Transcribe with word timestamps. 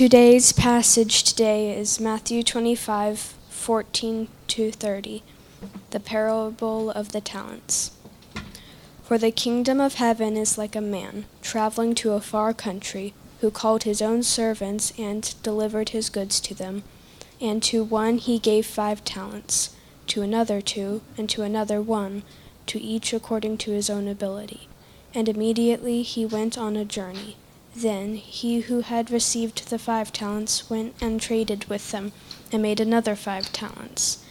Today's 0.00 0.54
passage 0.54 1.24
today 1.24 1.78
is 1.78 2.00
Matthew 2.00 2.42
25, 2.42 3.18
14 3.50 4.28
to 4.48 4.72
30, 4.72 5.22
the 5.90 6.00
parable 6.00 6.90
of 6.90 7.12
the 7.12 7.20
talents. 7.20 7.90
For 9.02 9.18
the 9.18 9.30
kingdom 9.30 9.78
of 9.78 9.96
heaven 9.96 10.38
is 10.38 10.56
like 10.56 10.74
a 10.74 10.80
man 10.80 11.26
traveling 11.42 11.94
to 11.96 12.12
a 12.12 12.20
far 12.22 12.54
country, 12.54 13.12
who 13.42 13.50
called 13.50 13.82
his 13.82 14.00
own 14.00 14.22
servants 14.22 14.90
and 14.98 15.34
delivered 15.42 15.90
his 15.90 16.08
goods 16.08 16.40
to 16.40 16.54
them. 16.54 16.82
And 17.38 17.62
to 17.64 17.84
one 17.84 18.16
he 18.16 18.38
gave 18.38 18.64
five 18.64 19.04
talents, 19.04 19.76
to 20.06 20.22
another 20.22 20.62
two, 20.62 21.02
and 21.18 21.28
to 21.28 21.42
another 21.42 21.82
one, 21.82 22.22
to 22.68 22.80
each 22.80 23.12
according 23.12 23.58
to 23.58 23.72
his 23.72 23.90
own 23.90 24.08
ability. 24.08 24.66
And 25.12 25.28
immediately 25.28 26.00
he 26.00 26.24
went 26.24 26.56
on 26.56 26.74
a 26.74 26.86
journey. 26.86 27.36
Then 27.74 28.16
he 28.16 28.60
who 28.60 28.80
had 28.80 29.10
received 29.10 29.70
the 29.70 29.78
five 29.78 30.12
talents 30.12 30.68
went 30.68 30.94
and 31.00 31.20
traded 31.20 31.66
with 31.66 31.92
them, 31.92 32.12
and 32.50 32.62
made 32.62 32.80
another 32.80 33.14
five 33.14 33.52
talents. 33.52 34.24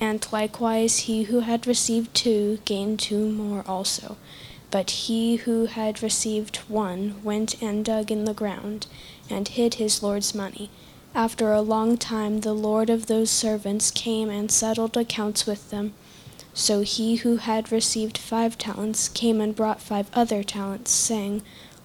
And 0.00 0.26
likewise 0.32 1.00
he 1.00 1.24
who 1.24 1.40
had 1.40 1.66
received 1.66 2.14
two 2.14 2.60
gained 2.64 3.00
two 3.00 3.30
more 3.30 3.62
also. 3.66 4.16
But 4.70 4.90
he 4.90 5.36
who 5.36 5.66
had 5.66 6.02
received 6.02 6.56
one 6.68 7.22
went 7.22 7.60
and 7.62 7.84
dug 7.84 8.10
in 8.10 8.24
the 8.24 8.34
ground, 8.34 8.86
and 9.28 9.48
hid 9.48 9.74
his 9.74 10.02
Lord's 10.02 10.34
money. 10.34 10.70
After 11.14 11.52
a 11.52 11.60
long 11.60 11.98
time 11.98 12.40
the 12.40 12.54
Lord 12.54 12.90
of 12.90 13.06
those 13.06 13.30
servants 13.30 13.90
came 13.90 14.30
and 14.30 14.50
settled 14.50 14.96
accounts 14.96 15.46
with 15.46 15.70
them. 15.70 15.94
So 16.54 16.80
he 16.80 17.16
who 17.16 17.36
had 17.36 17.70
received 17.70 18.18
five 18.18 18.58
talents 18.58 19.08
came 19.08 19.40
and 19.40 19.54
brought 19.54 19.80
five 19.80 20.10
other 20.12 20.42
talents, 20.42 20.90
saying, 20.90 21.42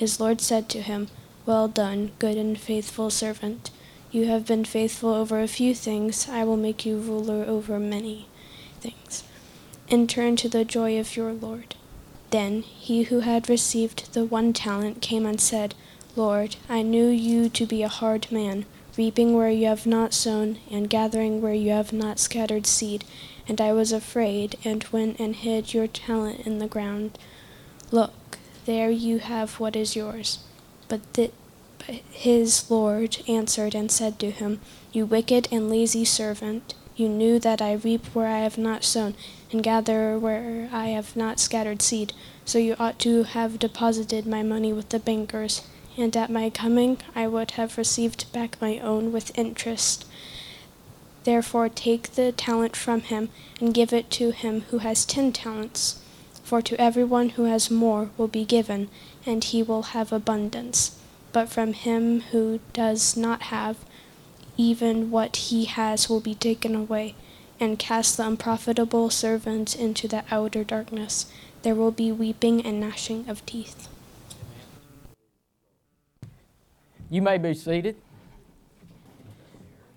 His 0.00 0.18
Lord 0.18 0.40
said 0.40 0.70
to 0.70 0.80
him, 0.80 1.08
Well 1.44 1.68
done, 1.68 2.12
good 2.18 2.38
and 2.38 2.58
faithful 2.58 3.10
servant. 3.10 3.70
You 4.10 4.24
have 4.28 4.46
been 4.46 4.64
faithful 4.64 5.10
over 5.10 5.42
a 5.42 5.46
few 5.46 5.74
things, 5.74 6.26
I 6.26 6.42
will 6.42 6.56
make 6.56 6.86
you 6.86 6.96
ruler 6.96 7.44
over 7.46 7.78
many 7.78 8.26
things. 8.80 9.24
Enter 9.90 10.22
into 10.22 10.48
the 10.48 10.64
joy 10.64 10.98
of 10.98 11.16
your 11.16 11.34
Lord. 11.34 11.74
Then 12.30 12.62
he 12.62 13.02
who 13.02 13.20
had 13.20 13.50
received 13.50 14.14
the 14.14 14.24
one 14.24 14.54
talent 14.54 15.02
came 15.02 15.26
and 15.26 15.38
said, 15.38 15.74
Lord, 16.16 16.56
I 16.66 16.80
knew 16.80 17.08
you 17.08 17.50
to 17.50 17.66
be 17.66 17.82
a 17.82 17.88
hard 17.88 18.32
man, 18.32 18.64
reaping 18.96 19.34
where 19.34 19.50
you 19.50 19.66
have 19.66 19.84
not 19.84 20.14
sown, 20.14 20.60
and 20.70 20.88
gathering 20.88 21.42
where 21.42 21.52
you 21.52 21.72
have 21.72 21.92
not 21.92 22.18
scattered 22.18 22.66
seed. 22.66 23.04
And 23.46 23.60
I 23.60 23.74
was 23.74 23.92
afraid, 23.92 24.56
and 24.64 24.82
went 24.90 25.20
and 25.20 25.36
hid 25.36 25.74
your 25.74 25.88
talent 25.88 26.46
in 26.46 26.58
the 26.58 26.66
ground. 26.66 27.18
Look, 27.90 28.14
there 28.70 28.88
you 28.88 29.18
have 29.18 29.58
what 29.58 29.74
is 29.74 29.96
yours. 29.96 30.38
But, 30.86 31.14
the, 31.14 31.32
but 31.78 31.96
his 32.12 32.70
Lord 32.70 33.18
answered 33.26 33.74
and 33.74 33.90
said 33.90 34.20
to 34.20 34.30
him, 34.30 34.60
You 34.92 35.06
wicked 35.06 35.48
and 35.50 35.68
lazy 35.68 36.04
servant, 36.04 36.74
you 36.94 37.08
knew 37.08 37.40
that 37.40 37.60
I 37.60 37.72
reap 37.72 38.06
where 38.14 38.28
I 38.28 38.38
have 38.38 38.58
not 38.58 38.84
sown, 38.84 39.16
and 39.50 39.60
gather 39.60 40.16
where 40.18 40.68
I 40.72 40.88
have 40.88 41.16
not 41.16 41.40
scattered 41.40 41.82
seed. 41.82 42.12
So 42.44 42.58
you 42.58 42.76
ought 42.78 43.00
to 43.00 43.24
have 43.24 43.58
deposited 43.58 44.24
my 44.24 44.44
money 44.44 44.72
with 44.72 44.90
the 44.90 45.00
bankers, 45.00 45.62
and 45.98 46.16
at 46.16 46.30
my 46.30 46.48
coming 46.48 46.98
I 47.12 47.26
would 47.26 47.52
have 47.52 47.76
received 47.76 48.32
back 48.32 48.56
my 48.60 48.78
own 48.78 49.10
with 49.10 49.36
interest. 49.36 50.06
Therefore 51.24 51.68
take 51.68 52.12
the 52.12 52.30
talent 52.30 52.76
from 52.76 53.00
him, 53.00 53.30
and 53.60 53.74
give 53.74 53.92
it 53.92 54.10
to 54.12 54.30
him 54.30 54.60
who 54.70 54.78
has 54.78 55.04
ten 55.04 55.32
talents. 55.32 55.99
For 56.50 56.60
to 56.62 56.80
everyone 56.80 57.28
who 57.28 57.44
has 57.44 57.70
more 57.70 58.10
will 58.16 58.26
be 58.26 58.44
given, 58.44 58.88
and 59.24 59.44
he 59.44 59.62
will 59.62 59.94
have 59.94 60.12
abundance. 60.12 60.98
But 61.30 61.48
from 61.48 61.74
him 61.74 62.22
who 62.32 62.58
does 62.72 63.16
not 63.16 63.42
have, 63.54 63.76
even 64.56 65.12
what 65.12 65.36
he 65.36 65.66
has 65.66 66.08
will 66.08 66.18
be 66.18 66.34
taken 66.34 66.74
away. 66.74 67.14
And 67.60 67.78
cast 67.78 68.16
the 68.16 68.26
unprofitable 68.26 69.10
servant 69.10 69.76
into 69.76 70.08
the 70.08 70.24
outer 70.28 70.64
darkness. 70.64 71.30
There 71.62 71.76
will 71.76 71.92
be 71.92 72.10
weeping 72.10 72.66
and 72.66 72.80
gnashing 72.80 73.28
of 73.28 73.46
teeth. 73.46 73.86
You 77.08 77.22
may 77.22 77.38
be 77.38 77.54
seated. 77.54 77.94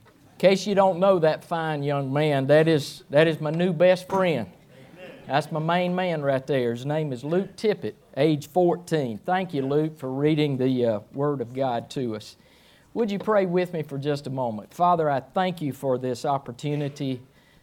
In 0.06 0.38
case 0.38 0.68
you 0.68 0.76
don't 0.76 1.00
know 1.00 1.18
that 1.18 1.44
fine 1.44 1.82
young 1.82 2.14
man, 2.14 2.46
that 2.46 2.68
is, 2.68 3.04
that 3.10 3.26
is 3.26 3.42
my 3.42 3.50
new 3.50 3.74
best 3.74 4.08
friend. 4.08 4.52
That's 5.28 5.52
my 5.54 5.60
main 5.60 5.96
man 5.96 6.22
right 6.22 6.46
there. 6.46 6.72
His 6.72 6.86
name 6.86 7.14
is 7.14 7.24
Luke 7.24 7.56
Tippett, 7.56 7.94
age 8.18 8.50
14. 8.50 9.20
Thank 9.26 9.54
you, 9.54 9.62
Luke, 9.62 9.98
for 9.98 10.12
reading 10.12 10.58
the 10.58 10.86
uh, 10.86 11.00
Word 11.14 11.40
of 11.40 11.54
God 11.54 11.90
to 11.92 12.18
us. 12.18 12.36
Would 12.94 13.10
you 13.10 13.20
pray 13.20 13.46
with 13.46 13.72
me 13.72 13.84
for 13.84 13.98
just 13.98 14.28
a 14.28 14.30
moment? 14.30 14.74
Father, 14.74 15.10
I 15.10 15.22
thank 15.22 15.62
you 15.62 15.72
for 15.72 15.98
this 15.98 16.26
opportunity 16.26 17.22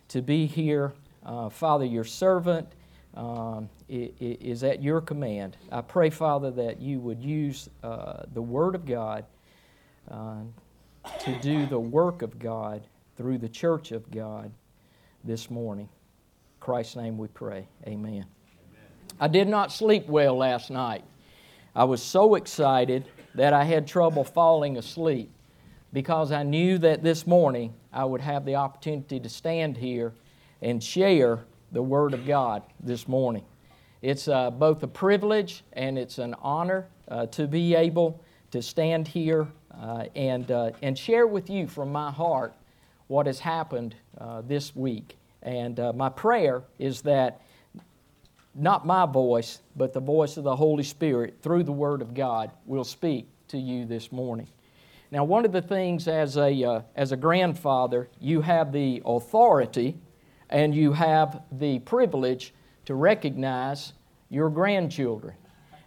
to 0.09 0.23
be 0.23 0.47
here. 0.47 0.95
Uh, 1.25 1.51
Father, 1.51 1.85
your 1.85 2.03
servant 2.03 2.67
um, 3.15 3.69
is 3.89 4.65
at 4.65 4.83
your 4.83 5.03
command. 5.03 5.59
I 5.71 5.83
pray, 5.83 6.09
Father, 6.09 6.51
that 6.53 6.81
you 6.81 6.99
would 7.01 7.23
use 7.23 7.69
uh, 7.83 8.23
the 8.33 8.43
Word 8.43 8.75
of 8.75 8.87
God 8.87 9.27
uh, 10.11 10.41
to 11.21 11.39
do 11.41 11.67
the 11.67 11.79
work 11.79 12.23
of 12.23 12.39
God 12.39 12.83
through 13.19 13.37
the 13.37 13.51
church 13.51 13.93
of 13.93 14.11
God 14.11 14.51
this 15.25 15.51
morning. 15.51 15.91
Christ's 16.61 16.97
name 16.97 17.17
we 17.17 17.29
pray. 17.29 17.67
Amen. 17.87 18.13
Amen. 18.13 18.27
I 19.19 19.29
did 19.29 19.49
not 19.49 19.73
sleep 19.73 20.07
well 20.07 20.37
last 20.37 20.71
night. 20.71 21.05
I 21.75 21.85
was 21.85 22.03
so 22.03 22.35
excited 22.35 23.09
that 23.35 23.53
I 23.53 23.65
had 23.65 23.87
trouble 23.87 24.25
falling 24.25 24.77
asleep 24.77 25.33
because 25.93 26.33
I 26.33 26.43
knew 26.43 26.79
that 26.79 27.03
this 27.03 27.27
morning 27.27 27.75
I 27.93 28.05
would 28.05 28.21
have 28.21 28.45
the 28.45 28.57
opportunity 28.57 29.19
to 29.21 29.29
stand 29.29 29.77
here 29.77 30.13
and 30.61 30.83
share 30.83 31.41
the 31.73 31.83
Word 31.83 32.13
of 32.13 32.27
God 32.27 32.63
this 32.81 33.09
morning. 33.09 33.45
It's 34.03 34.29
uh, 34.29 34.51
both 34.51 34.83
a 34.83 34.89
privilege 34.89 35.65
and 35.73 35.99
it's 35.99 36.19
an 36.19 36.35
honor 36.41 36.89
uh, 37.09 37.27
to 37.27 37.47
be 37.47 37.75
able 37.75 38.23
to 38.51 38.61
stand 38.61 39.09
here 39.09 39.49
uh, 39.81 40.05
and, 40.15 40.51
uh, 40.51 40.73
and 40.83 40.99
share 40.99 41.27
with 41.27 41.49
you 41.49 41.67
from 41.67 41.91
my 41.91 42.11
heart 42.11 42.55
what 43.07 43.27
has 43.27 43.39
happened 43.39 43.95
uh, 44.19 44.43
this 44.43 44.75
week. 44.75 45.17
And 45.43 45.79
uh, 45.81 45.93
my 45.93 46.09
prayer 46.09 46.63
is 46.79 47.03
that 47.03 47.41
not 48.55 48.87
my 48.87 49.07
voice, 49.07 49.61
but 49.77 49.93
the 49.93 50.01
voice 50.01 50.37
of 50.37 50.45
the 50.45 50.57
Holy 50.57 50.83
Spirit 50.83 51.39
through 51.43 51.63
the 51.65 51.73
Word 51.73 52.03
of 52.03 52.15
God 52.15 52.51
will 52.67 52.85
speak 52.85 53.29
to 53.49 53.59
you 53.59 53.85
this 53.85 54.13
morning. 54.13 54.49
Now, 55.11 55.25
one 55.25 55.45
of 55.45 55.53
the 55.53 55.63
things 55.63 56.07
as 56.07 56.37
a, 56.37 56.65
uh, 56.65 56.81
as 56.95 57.13
a 57.13 57.17
grandfather, 57.17 58.09
you 58.21 58.43
have 58.43 58.73
the 58.73 59.03
authority 59.05 59.97
and 60.49 60.75
you 60.75 60.93
have 60.93 61.43
the 61.51 61.79
privilege 61.81 62.53
to 62.85 62.95
recognize 62.95 63.93
your 64.29 64.51
grandchildren. 64.51 65.35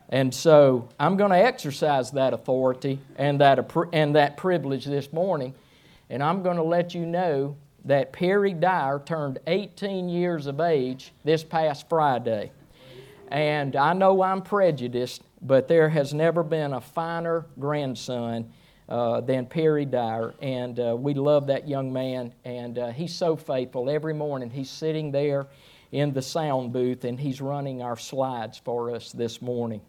And 0.10 0.34
so 0.34 0.90
I'm 1.00 1.18
going 1.18 1.32
to 1.32 1.38
exercise 1.38 2.12
that 2.12 2.34
authority 2.34 3.00
and 3.18 3.40
that, 3.42 3.72
and 3.94 4.16
that 4.16 4.38
privilege 4.38 4.86
this 4.86 5.12
morning. 5.12 5.54
And 6.10 6.22
I'm 6.22 6.44
going 6.44 6.58
to 6.58 6.64
let 6.64 6.94
you 6.94 7.06
know 7.06 7.56
that 7.86 8.14
Perry 8.14 8.54
Dyer 8.54 9.02
turned 9.06 9.40
18 9.48 10.10
years 10.10 10.48
of 10.48 10.60
age 10.60 11.12
this 11.24 11.44
past 11.44 11.90
Friday. 11.90 12.52
And 13.30 13.76
I 13.76 13.94
know 13.94 14.22
I'm 14.22 14.42
prejudiced, 14.42 15.24
but 15.42 15.68
there 15.68 15.90
has 15.90 16.14
never 16.14 16.44
been 16.44 16.74
a 16.74 16.82
finer 16.82 17.46
grandson 17.60 18.52
uh, 18.88 19.22
than 19.22 19.46
Perry 19.46 19.86
Dyer. 19.86 20.34
And 20.42 20.80
uh, 20.80 20.96
we 20.98 21.14
love 21.14 21.48
that 21.48 21.68
young 21.68 21.92
man, 21.92 22.34
and 22.46 22.78
uh, 22.78 22.92
he's 22.92 23.14
so 23.14 23.36
faithful. 23.36 23.90
Every 23.90 24.14
morning 24.14 24.50
he's 24.50 24.70
sitting 24.70 25.12
there 25.12 25.48
in 25.92 26.12
the 26.12 26.22
sound 26.22 26.74
booth 26.74 27.06
and 27.06 27.20
he's 27.20 27.40
running 27.40 27.82
our 27.82 27.96
slides 27.96 28.58
for 28.58 28.94
us 28.94 29.12
this 29.12 29.42
morning. 29.42 29.80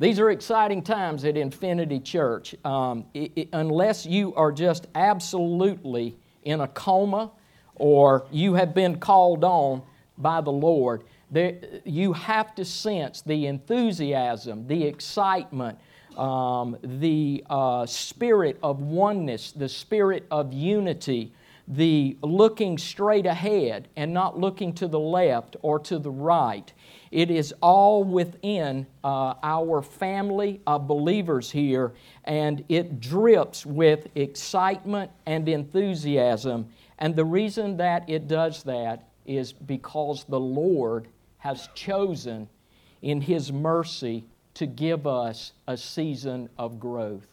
These 0.00 0.18
are 0.18 0.30
exciting 0.30 0.82
times 0.82 1.24
at 1.24 1.36
Infinity 1.36 2.00
Church. 2.00 2.54
Um, 2.64 3.04
it, 3.14 3.32
it, 3.36 3.48
unless 3.52 4.06
you 4.06 4.34
are 4.34 4.50
just 4.50 4.88
absolutely 4.94 6.16
in 6.44 6.60
a 6.60 6.68
coma 6.68 7.30
or 7.76 8.26
you 8.30 8.54
have 8.54 8.74
been 8.74 8.98
called 8.98 9.44
on 9.44 9.82
by 10.16 10.40
the 10.40 10.52
Lord, 10.52 11.04
there, 11.30 11.56
you 11.84 12.12
have 12.12 12.54
to 12.54 12.64
sense 12.64 13.22
the 13.22 13.46
enthusiasm, 13.46 14.66
the 14.68 14.84
excitement 14.84 15.78
um, 16.16 16.76
the 16.82 17.44
uh, 17.50 17.86
spirit 17.86 18.58
of 18.62 18.80
oneness, 18.80 19.52
the 19.52 19.68
spirit 19.68 20.26
of 20.30 20.52
unity, 20.52 21.32
the 21.66 22.16
looking 22.22 22.78
straight 22.78 23.26
ahead 23.26 23.88
and 23.96 24.12
not 24.12 24.38
looking 24.38 24.72
to 24.74 24.86
the 24.86 25.00
left 25.00 25.56
or 25.62 25.78
to 25.80 25.98
the 25.98 26.10
right. 26.10 26.72
It 27.14 27.30
is 27.30 27.54
all 27.60 28.02
within 28.02 28.88
uh, 29.04 29.34
our 29.40 29.82
family 29.82 30.60
of 30.66 30.88
believers 30.88 31.48
here, 31.48 31.92
and 32.24 32.64
it 32.68 32.98
drips 32.98 33.64
with 33.64 34.08
excitement 34.16 35.12
and 35.24 35.48
enthusiasm. 35.48 36.66
And 36.98 37.14
the 37.14 37.24
reason 37.24 37.76
that 37.76 38.10
it 38.10 38.26
does 38.26 38.64
that 38.64 39.10
is 39.24 39.52
because 39.52 40.24
the 40.24 40.40
Lord 40.40 41.06
has 41.38 41.68
chosen 41.76 42.48
in 43.00 43.20
His 43.20 43.52
mercy 43.52 44.24
to 44.54 44.66
give 44.66 45.06
us 45.06 45.52
a 45.68 45.76
season 45.76 46.48
of 46.58 46.80
growth. 46.80 47.28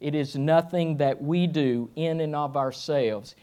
It 0.00 0.14
is 0.14 0.36
nothing 0.36 0.96
that 0.96 1.22
we 1.22 1.46
do 1.46 1.90
in 1.94 2.22
and 2.22 2.34
of 2.34 2.56
ourselves. 2.56 3.34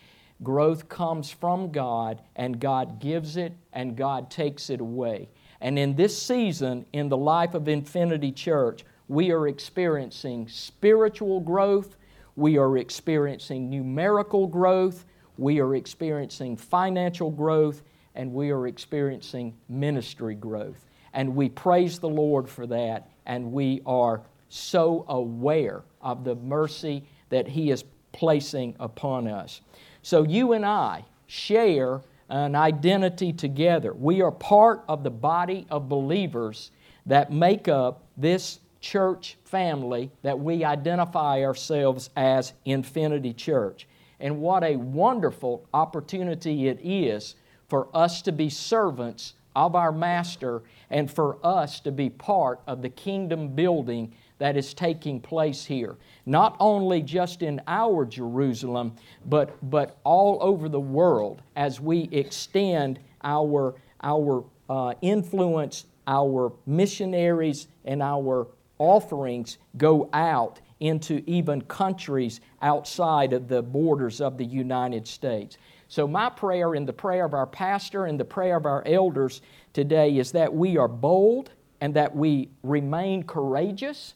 Growth 0.41 0.89
comes 0.89 1.29
from 1.29 1.71
God, 1.71 2.19
and 2.35 2.59
God 2.59 2.99
gives 2.99 3.37
it, 3.37 3.53
and 3.71 3.95
God 3.95 4.31
takes 4.31 4.71
it 4.71 4.81
away. 4.81 5.29
And 5.63 5.79
in 5.79 5.95
this 5.95 6.21
season, 6.21 6.85
in 6.91 7.07
the 7.07 7.15
life 7.15 7.53
of 7.53 7.69
Infinity 7.69 8.33
Church, 8.33 8.83
we 9.07 9.31
are 9.31 9.47
experiencing 9.47 10.49
spiritual 10.49 11.39
growth, 11.39 11.95
we 12.35 12.57
are 12.57 12.77
experiencing 12.77 13.69
numerical 13.69 14.45
growth, 14.45 15.05
we 15.37 15.61
are 15.61 15.75
experiencing 15.75 16.57
financial 16.57 17.31
growth, 17.31 17.81
and 18.13 18.33
we 18.33 18.51
are 18.51 18.67
experiencing 18.67 19.55
ministry 19.69 20.35
growth. 20.35 20.85
And 21.13 21.33
we 21.33 21.47
praise 21.47 21.97
the 21.97 22.09
Lord 22.09 22.49
for 22.49 22.67
that, 22.67 23.09
and 23.25 23.53
we 23.53 23.81
are 23.85 24.21
so 24.49 25.05
aware 25.07 25.83
of 26.01 26.25
the 26.25 26.35
mercy 26.35 27.05
that 27.29 27.47
He 27.47 27.71
is 27.71 27.85
placing 28.11 28.75
upon 28.81 29.29
us. 29.29 29.61
So 30.01 30.23
you 30.23 30.51
and 30.51 30.65
I 30.65 31.05
share 31.27 32.01
an 32.29 32.55
identity 32.55 33.33
together. 33.33 33.93
We 33.93 34.21
are 34.21 34.31
part 34.31 34.83
of 34.87 35.03
the 35.03 35.11
body 35.11 35.65
of 35.69 35.89
believers 35.89 36.71
that 37.05 37.31
make 37.31 37.67
up 37.67 38.03
this 38.17 38.59
church 38.81 39.37
family 39.45 40.11
that 40.21 40.39
we 40.39 40.63
identify 40.63 41.43
ourselves 41.43 42.09
as 42.15 42.53
Infinity 42.65 43.33
Church. 43.33 43.87
And 44.19 44.39
what 44.39 44.63
a 44.63 44.75
wonderful 44.75 45.65
opportunity 45.73 46.67
it 46.67 46.79
is 46.83 47.35
for 47.67 47.87
us 47.93 48.21
to 48.23 48.31
be 48.31 48.49
servants 48.49 49.33
of 49.55 49.75
our 49.75 49.91
Master 49.91 50.63
and 50.89 51.09
for 51.09 51.37
us 51.43 51.79
to 51.81 51.91
be 51.91 52.09
part 52.09 52.61
of 52.67 52.81
the 52.81 52.89
kingdom 52.89 53.49
building 53.49 54.13
that 54.43 54.57
is 54.57 54.73
taking 54.73 55.21
place 55.21 55.63
here. 55.63 55.95
Not 56.25 56.57
only 56.59 57.01
just 57.01 57.43
in 57.43 57.61
our 57.65 58.03
Jerusalem, 58.03 58.93
but, 59.25 59.55
but 59.69 59.95
all 60.03 60.37
over 60.41 60.67
the 60.67 60.81
world 60.81 61.41
as 61.55 61.79
we 61.79 62.09
extend 62.11 62.99
our, 63.23 63.73
our 64.03 64.43
uh, 64.69 64.95
influence, 65.01 65.85
our 66.07 66.51
missionaries, 66.65 67.69
and 67.85 68.03
our 68.03 68.49
offerings 68.79 69.59
go 69.77 70.09
out 70.11 70.59
into 70.81 71.23
even 71.25 71.61
countries 71.61 72.41
outside 72.61 73.31
of 73.31 73.47
the 73.47 73.61
borders 73.61 74.19
of 74.19 74.37
the 74.37 74.43
United 74.43 75.07
States. 75.07 75.57
So, 75.87 76.05
my 76.05 76.29
prayer 76.29 76.73
and 76.73 76.85
the 76.85 76.91
prayer 76.91 77.23
of 77.23 77.33
our 77.33 77.47
pastor 77.47 78.07
and 78.07 78.19
the 78.19 78.25
prayer 78.25 78.57
of 78.57 78.65
our 78.65 78.83
elders 78.85 79.41
today 79.71 80.17
is 80.17 80.33
that 80.33 80.53
we 80.53 80.75
are 80.75 80.89
bold 80.89 81.51
and 81.79 81.93
that 81.93 82.13
we 82.13 82.49
remain 82.61 83.23
courageous 83.23 84.15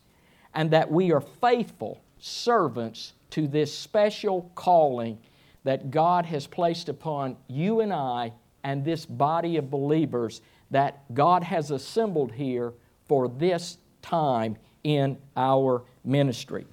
and 0.57 0.71
that 0.71 0.91
we 0.91 1.11
are 1.11 1.21
faithful 1.21 2.01
servants 2.17 3.13
to 3.29 3.47
this 3.47 3.71
special 3.71 4.51
calling 4.55 5.19
that 5.63 5.91
God 5.91 6.25
has 6.25 6.47
placed 6.47 6.89
upon 6.89 7.37
you 7.47 7.79
and 7.81 7.93
I 7.93 8.33
and 8.63 8.83
this 8.83 9.05
body 9.05 9.57
of 9.57 9.69
believers 9.69 10.41
that 10.71 11.13
God 11.13 11.43
has 11.43 11.69
assembled 11.69 12.31
here 12.31 12.73
for 13.07 13.29
this 13.29 13.77
time 14.01 14.57
in 14.83 15.19
our 15.35 15.83
ministry. 16.03 16.65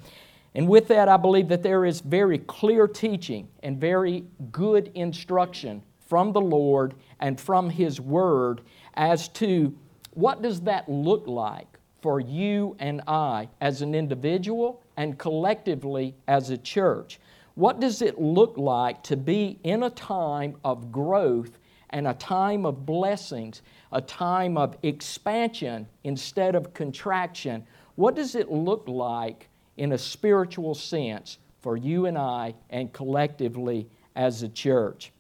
And 0.55 0.67
with 0.67 0.89
that, 0.89 1.09
I 1.09 1.19
believe 1.19 1.49
that 1.49 1.63
there 1.63 1.85
is 1.85 2.01
very 2.01 2.39
clear 2.39 2.89
teaching 2.89 3.49
and 3.63 3.79
very 3.79 4.25
good 4.51 4.93
instruction 4.95 5.83
from 6.09 6.33
the 6.33 6.41
Lord 6.41 6.95
and 7.21 7.39
from 7.39 7.69
His 7.69 8.01
Word 8.01 8.63
as 8.95 9.29
to 9.31 9.77
what 10.13 10.41
does 10.41 10.63
that 10.63 10.89
look 10.89 11.27
like 11.27 11.74
for 12.05 12.21
you 12.21 12.77
and 12.81 13.01
I 13.09 13.49
as 13.63 13.81
an 13.81 13.95
individual 13.95 14.83
and 14.99 15.19
collectively 15.19 16.15
as 16.29 16.51
a 16.51 16.59
church. 16.59 17.19
What 17.55 17.81
does 17.81 18.03
it 18.03 18.21
look 18.21 18.59
like 18.59 19.03
to 19.05 19.17
be 19.17 19.59
in 19.65 19.85
a 19.85 19.89
time 19.89 20.57
of 20.63 20.93
growth 20.93 21.59
and 21.89 22.07
a 22.07 22.13
time 22.13 22.67
of 22.67 22.85
blessings, 22.85 23.63
a 23.91 24.03
time 24.03 24.59
of 24.59 24.77
expansion 24.83 25.87
instead 26.05 26.55
of 26.55 26.75
contraction? 26.75 27.67
What 27.95 28.17
does 28.17 28.35
it 28.35 28.51
look 28.51 28.85
like 28.87 29.49
in 29.79 29.93
a 29.93 29.99
spiritual 29.99 30.75
sense 30.75 31.39
for 31.63 31.79
you 31.79 32.05
and 32.05 32.19
I 32.19 32.55
and 32.69 32.93
collectively 32.93 33.89
as 34.15 34.43
a 34.43 34.51
church. 34.51 35.11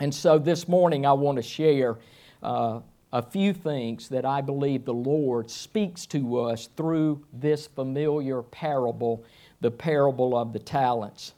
And 0.00 0.14
so 0.14 0.38
this 0.38 0.66
morning 0.68 1.04
I 1.04 1.12
want 1.12 1.36
to 1.36 1.42
share 1.42 1.98
uh, 2.42 2.80
a 3.14 3.22
few 3.22 3.52
things 3.52 4.08
that 4.08 4.24
I 4.24 4.40
believe 4.40 4.84
the 4.84 4.92
Lord 4.92 5.48
speaks 5.48 6.04
to 6.06 6.40
us 6.40 6.68
through 6.76 7.24
this 7.32 7.68
familiar 7.68 8.42
parable, 8.42 9.24
the 9.60 9.70
parable 9.70 10.36
of 10.36 10.52
the 10.52 10.58
talents. 10.58 11.32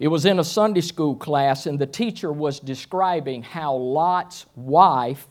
It 0.00 0.08
was 0.08 0.26
in 0.26 0.40
a 0.40 0.44
Sunday 0.44 0.80
school 0.80 1.14
class, 1.14 1.66
and 1.66 1.78
the 1.78 1.86
teacher 1.86 2.32
was 2.32 2.58
describing 2.58 3.44
how 3.44 3.76
Lot's 3.76 4.46
wife 4.56 5.28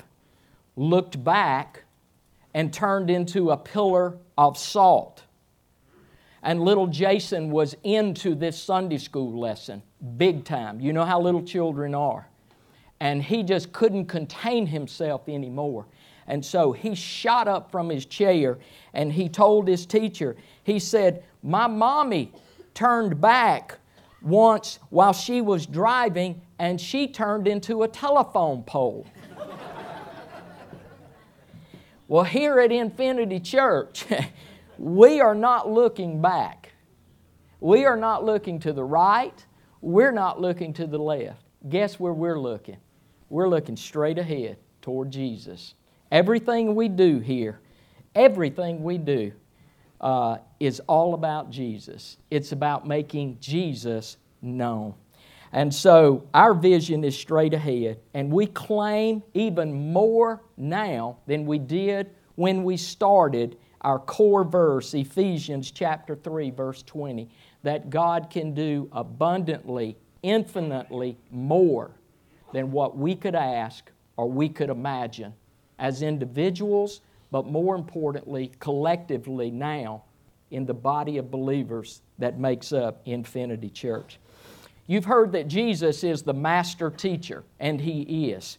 looked 0.78 1.22
back 1.22 1.84
and 2.54 2.72
turned 2.72 3.10
into 3.10 3.52
a 3.52 3.58
pillar 3.58 4.18
of 4.38 4.58
salt. 4.58 5.24
And 6.42 6.62
little 6.62 6.88
Jason 6.88 7.52
was 7.52 7.76
into 7.84 8.36
this 8.36 8.58
Sunday 8.58 9.00
school 9.00 9.38
lesson 9.38 9.84
big 10.16 10.46
time. 10.46 10.80
You 10.80 10.94
know 10.94 11.04
how 11.04 11.20
little 11.20 11.44
children 11.44 11.94
are. 11.94 12.31
And 13.02 13.24
he 13.24 13.42
just 13.42 13.74
couldn't 13.74 14.06
contain 14.06 14.68
himself 14.68 15.28
anymore. 15.28 15.88
And 16.28 16.46
so 16.46 16.72
he 16.72 16.94
shot 16.94 17.48
up 17.48 17.72
from 17.72 17.90
his 17.90 18.06
chair 18.06 18.60
and 18.94 19.12
he 19.12 19.28
told 19.28 19.68
his 19.68 19.88
teacher, 19.88 20.36
he 20.64 20.78
said, 20.78 21.24
My 21.42 21.66
mommy 21.66 22.32
turned 22.76 23.20
back 23.20 23.80
once 24.22 24.78
while 24.92 25.14
she 25.14 25.42
was 25.42 25.66
driving 25.66 26.42
and 26.60 26.80
she 26.80 27.08
turned 27.08 27.48
into 27.48 27.82
a 27.82 27.88
telephone 27.88 28.62
pole. 28.62 29.08
well, 32.08 32.24
here 32.24 32.60
at 32.60 32.72
Infinity 32.72 33.40
Church, 33.40 34.06
we 34.78 35.20
are 35.22 35.34
not 35.34 35.68
looking 35.68 36.22
back. 36.22 36.72
We 37.62 37.86
are 37.86 37.98
not 37.98 38.24
looking 38.24 38.60
to 38.60 38.74
the 38.74 38.84
right. 38.84 39.44
We're 39.82 40.12
not 40.12 40.40
looking 40.40 40.72
to 40.74 40.86
the 40.86 41.00
left. 41.00 41.42
Guess 41.68 42.00
where 42.00 42.14
we're 42.14 42.40
looking? 42.40 42.78
We're 43.32 43.48
looking 43.48 43.78
straight 43.78 44.18
ahead 44.18 44.58
toward 44.82 45.10
Jesus. 45.10 45.74
Everything 46.12 46.76
we 46.76 46.90
do 46.90 47.20
here, 47.20 47.62
everything 48.14 48.84
we 48.84 48.98
do, 48.98 49.32
uh, 50.02 50.40
is 50.60 50.82
all 50.82 51.14
about 51.14 51.50
Jesus. 51.50 52.18
It's 52.30 52.52
about 52.52 52.86
making 52.86 53.38
Jesus 53.40 54.18
known. 54.42 54.96
And 55.54 55.74
so 55.74 56.28
our 56.34 56.54
vision 56.54 57.06
is 57.06 57.18
straight 57.18 57.54
ahead, 57.54 58.02
and 58.14 58.34
we 58.34 58.48
claim 58.48 59.24
even 59.34 59.94
more 59.94 60.44
now 60.58 61.20
than 61.26 61.46
we 61.46 61.58
did 61.58 62.10
when 62.36 62.66
we 62.66 62.76
started 62.76 63.58
our 63.80 63.98
core 63.98 64.44
verse, 64.44 64.94
Ephesians 64.94 65.72
chapter 65.72 66.18
3, 66.18 66.52
verse 66.52 66.84
20, 66.84 67.30
that 67.64 67.90
God 67.90 68.30
can 68.30 68.54
do 68.54 68.90
abundantly, 68.92 69.96
infinitely 70.22 71.18
more 71.32 71.92
than 72.54 72.72
what 72.72 72.98
we 72.98 73.16
could 73.16 73.36
ask 73.36 73.92
or 74.18 74.30
we 74.30 74.50
could 74.50 74.70
imagine 74.70 75.34
as 75.80 76.02
individuals, 76.02 77.02
but 77.32 77.48
more 77.48 77.76
importantly, 77.76 78.52
collectively 78.60 79.50
now 79.50 80.04
in 80.52 80.66
the 80.66 80.74
body 80.74 81.18
of 81.18 81.32
believers 81.32 82.02
that 82.20 82.40
makes 82.40 82.72
up 82.72 83.02
Infinity 83.06 83.70
Church. 83.70 84.20
You've 84.86 85.06
heard 85.06 85.32
that 85.32 85.48
Jesus 85.48 86.04
is 86.04 86.22
the 86.22 86.34
master 86.34 86.90
teacher, 86.90 87.44
and 87.60 87.80
He 87.80 88.32
is. 88.32 88.58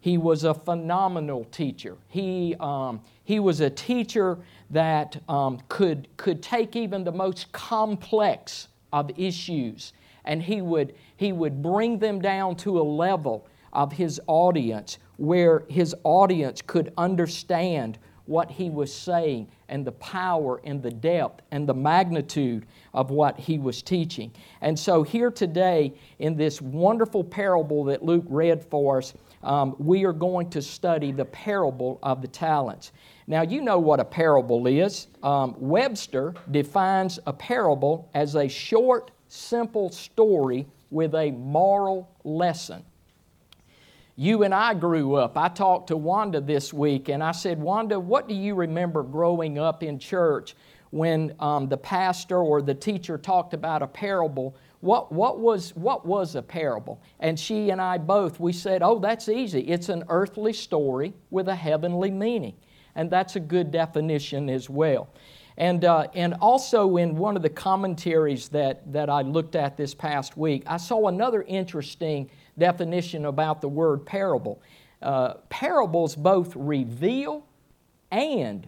He 0.00 0.18
was 0.18 0.44
a 0.44 0.54
phenomenal 0.54 1.44
teacher. 1.44 1.96
He, 2.08 2.56
um, 2.60 3.00
he 3.24 3.40
was 3.40 3.60
a 3.60 3.70
teacher 3.70 4.38
that 4.70 5.18
um, 5.28 5.60
could, 5.68 6.08
could 6.16 6.42
take 6.42 6.76
even 6.76 7.04
the 7.04 7.12
most 7.12 7.52
complex 7.52 8.68
of 8.92 9.10
issues 9.18 9.92
and 10.24 10.42
he 10.42 10.62
would, 10.62 10.94
he 11.24 11.32
would 11.32 11.62
bring 11.62 11.98
them 11.98 12.20
down 12.20 12.54
to 12.54 12.78
a 12.78 12.82
level 12.82 13.46
of 13.72 13.90
his 13.90 14.20
audience 14.26 14.98
where 15.16 15.64
his 15.70 15.94
audience 16.04 16.60
could 16.60 16.92
understand 16.98 17.98
what 18.26 18.50
he 18.50 18.68
was 18.68 18.92
saying 18.92 19.48
and 19.70 19.86
the 19.86 19.92
power 19.92 20.60
and 20.64 20.82
the 20.82 20.90
depth 20.90 21.42
and 21.50 21.66
the 21.66 21.72
magnitude 21.72 22.66
of 22.92 23.10
what 23.10 23.38
he 23.38 23.58
was 23.58 23.80
teaching. 23.80 24.30
And 24.60 24.78
so, 24.78 25.02
here 25.02 25.30
today, 25.30 25.94
in 26.18 26.36
this 26.36 26.60
wonderful 26.60 27.24
parable 27.24 27.84
that 27.84 28.02
Luke 28.02 28.26
read 28.28 28.62
for 28.62 28.98
us, 28.98 29.14
um, 29.42 29.76
we 29.78 30.04
are 30.04 30.12
going 30.12 30.50
to 30.50 30.60
study 30.60 31.10
the 31.10 31.24
parable 31.24 31.98
of 32.02 32.20
the 32.20 32.28
talents. 32.28 32.92
Now, 33.26 33.40
you 33.40 33.62
know 33.62 33.78
what 33.78 33.98
a 33.98 34.04
parable 34.04 34.66
is. 34.66 35.06
Um, 35.22 35.54
Webster 35.58 36.34
defines 36.50 37.18
a 37.26 37.32
parable 37.32 38.10
as 38.12 38.34
a 38.34 38.46
short, 38.46 39.10
simple 39.28 39.88
story 39.88 40.66
with 40.90 41.14
a 41.14 41.30
moral 41.30 42.10
lesson. 42.24 42.84
You 44.16 44.44
and 44.44 44.54
I 44.54 44.74
grew 44.74 45.16
up. 45.16 45.36
I 45.36 45.48
talked 45.48 45.88
to 45.88 45.96
Wanda 45.96 46.40
this 46.40 46.72
week 46.72 47.08
and 47.08 47.22
I 47.22 47.32
said, 47.32 47.60
Wanda, 47.60 47.98
what 47.98 48.28
do 48.28 48.34
you 48.34 48.54
remember 48.54 49.02
growing 49.02 49.58
up 49.58 49.82
in 49.82 49.98
church 49.98 50.54
when 50.90 51.34
um, 51.40 51.68
the 51.68 51.76
pastor 51.76 52.38
or 52.38 52.62
the 52.62 52.74
teacher 52.74 53.18
talked 53.18 53.54
about 53.54 53.82
a 53.82 53.88
parable? 53.88 54.54
What, 54.80 55.10
what, 55.10 55.40
was, 55.40 55.74
what 55.74 56.06
was 56.06 56.36
a 56.36 56.42
parable? 56.42 57.02
And 57.18 57.40
she 57.40 57.70
and 57.70 57.80
I 57.80 57.98
both, 57.98 58.38
we 58.38 58.52
said, 58.52 58.82
oh, 58.82 59.00
that's 59.00 59.28
easy. 59.28 59.60
It's 59.62 59.88
an 59.88 60.04
earthly 60.08 60.52
story 60.52 61.12
with 61.30 61.48
a 61.48 61.56
heavenly 61.56 62.12
meaning. 62.12 62.54
And 62.96 63.10
that's 63.10 63.36
a 63.36 63.40
good 63.40 63.70
definition 63.70 64.48
as 64.48 64.70
well. 64.70 65.08
And, 65.56 65.84
uh, 65.84 66.08
and 66.14 66.34
also 66.34 66.96
in 66.96 67.16
one 67.16 67.36
of 67.36 67.42
the 67.42 67.50
commentaries 67.50 68.48
that, 68.50 68.92
that 68.92 69.08
I 69.08 69.22
looked 69.22 69.54
at 69.54 69.76
this 69.76 69.94
past 69.94 70.36
week, 70.36 70.64
I 70.66 70.76
saw 70.76 71.06
another 71.06 71.42
interesting 71.42 72.28
definition 72.58 73.26
about 73.26 73.60
the 73.60 73.68
word 73.68 74.04
parable. 74.04 74.60
Uh, 75.00 75.34
parables 75.50 76.16
both 76.16 76.54
reveal 76.56 77.44
and 78.10 78.66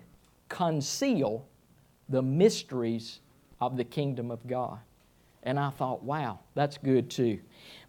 conceal 0.49 1.47
the 2.09 2.23
mysteries 2.23 3.21
of 3.61 3.77
the 3.77 3.85
kingdom 3.85 4.31
of 4.31 4.47
God. 4.47 4.79
And 5.43 5.59
I 5.59 5.71
thought, 5.71 6.03
wow, 6.03 6.41
that's 6.55 6.77
good 6.77 7.09
too. 7.09 7.39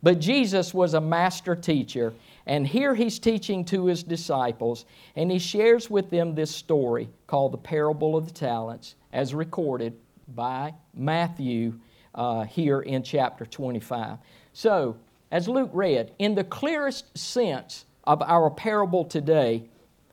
But 0.03 0.19
Jesus 0.19 0.73
was 0.73 0.93
a 0.93 1.01
master 1.01 1.55
teacher, 1.55 2.13
and 2.47 2.65
here 2.65 2.95
he's 2.95 3.19
teaching 3.19 3.65
to 3.65 3.85
his 3.85 4.03
disciples, 4.03 4.85
and 5.17 5.29
he 5.29 5.37
shares 5.37 5.89
with 5.89 6.09
them 6.09 6.33
this 6.33 6.49
story 6.49 7.09
called 7.27 7.51
the 7.51 7.57
parable 7.57 8.15
of 8.15 8.25
the 8.25 8.33
talents, 8.33 8.95
as 9.11 9.33
recorded 9.33 9.93
by 10.29 10.73
Matthew 10.93 11.73
uh, 12.15 12.45
here 12.45 12.79
in 12.81 13.03
chapter 13.03 13.45
25. 13.45 14.17
So, 14.53 14.95
as 15.29 15.49
Luke 15.49 15.71
read, 15.73 16.13
in 16.19 16.35
the 16.35 16.43
clearest 16.45 17.17
sense 17.17 17.85
of 18.05 18.21
our 18.21 18.49
parable 18.49 19.03
today, 19.03 19.65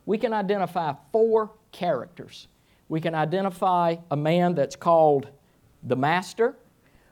we 0.04 0.18
can 0.18 0.32
identify 0.32 0.92
four 1.12 1.52
characters. 1.70 2.48
We 2.88 3.00
can 3.00 3.14
identify 3.14 3.96
a 4.10 4.16
man 4.16 4.56
that's 4.56 4.74
called 4.74 5.28
the 5.84 5.96
master. 5.96 6.56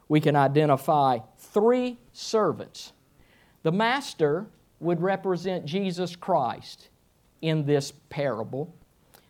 We 0.09 0.21
can 0.21 0.35
identify 0.35 1.21
three 1.39 1.99
servants. 2.13 2.93
The 3.63 3.73
master 3.73 4.47
would 4.83 5.01
represent 5.01 5.65
Jesus 5.65 6.17
Christ 6.17 6.89
in 7.41 7.65
this 7.65 7.93
parable. 8.11 8.75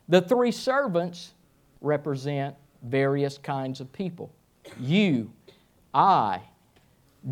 The 0.08 0.20
three 0.20 0.50
servants 0.50 1.34
represent 1.80 2.56
various 2.82 3.38
kinds 3.38 3.80
of 3.80 3.92
people. 3.92 4.32
You, 4.80 5.30
I, 5.92 6.40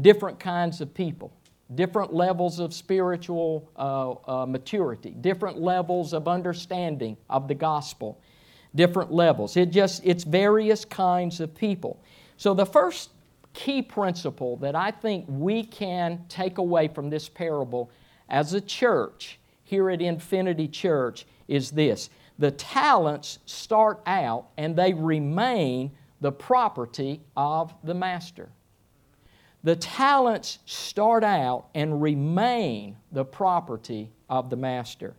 different 0.03 0.39
kinds 0.39 0.81
of 0.81 0.93
people, 0.93 1.33
different 1.75 2.13
levels 2.13 2.59
of 2.59 2.75
spiritual 2.75 3.69
uh, 3.77 4.43
uh, 4.43 4.47
maturity, 4.47 5.11
different 5.11 5.59
levels 5.59 6.13
of 6.13 6.29
understanding 6.29 7.17
of 7.29 7.49
the 7.49 7.55
gospel, 7.55 8.21
different 8.75 9.13
levels. 9.13 9.57
It 9.57 9.71
just 9.71 10.03
it's 10.05 10.25
various 10.25 10.85
kinds 10.85 11.41
of 11.41 11.55
people. 11.55 12.03
So 12.37 12.55
the 12.55 12.67
first 12.67 13.11
key 13.53 13.83
principle 13.83 14.57
that 14.59 14.77
I 14.77 14.91
think 14.91 15.25
we 15.29 15.65
can 15.65 16.25
take 16.29 16.59
away 16.59 16.89
from 16.89 17.11
this 17.11 17.29
parable 17.29 17.91
as 18.31 18.55
a 18.55 18.61
church 18.61 19.39
here 19.65 19.91
at 19.91 20.01
Infinity 20.01 20.69
Church 20.69 21.27
is 21.49 21.71
this. 21.71 22.11
The 22.39 22.51
talents 22.51 23.39
start 23.45 24.01
out 24.07 24.47
and 24.57 24.75
they 24.75 24.95
remain 24.95 25.91
the 26.21 26.33
property 26.33 27.21
of 27.37 27.75
the 27.85 27.95
master. 27.95 28.49
The 29.63 29.77
talents 29.77 30.59
start 30.65 31.23
out 31.23 31.67
and 31.75 32.01
remain 32.01 32.97
the 33.13 33.25
property 33.25 34.11
of 34.29 34.49
the 34.49 34.57
master. 34.57 35.15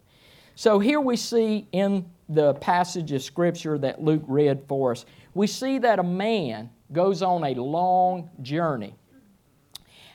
So 0.55 0.79
here 0.79 0.99
we 0.99 1.15
see 1.15 1.67
in 1.71 2.05
the 2.27 2.55
passage 2.55 3.11
of 3.11 3.21
Scripture 3.21 3.77
that 3.79 4.01
Luke 4.01 4.23
read 4.27 4.63
for 4.67 4.91
us, 4.91 5.05
we 5.33 5.47
see 5.47 5.77
that 5.79 5.99
a 5.99 6.03
man 6.03 6.69
goes 6.91 7.21
on 7.21 7.43
a 7.43 7.53
long 7.53 8.29
journey. 8.41 8.95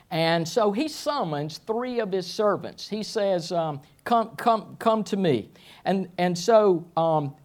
And 0.09 0.47
so 0.47 0.71
he 0.71 0.87
summons 0.87 1.57
three 1.57 1.99
of 1.99 2.11
his 2.11 2.25
servants. 2.25 2.87
He 2.87 3.03
says, 3.03 3.51
um, 3.51 3.81
come, 4.05 4.29
come, 4.37 4.77
come 4.79 5.03
to 5.05 5.17
me. 5.17 5.49
And, 5.83 6.07
and 6.17 6.37
so 6.37 6.85
um, 6.95 7.35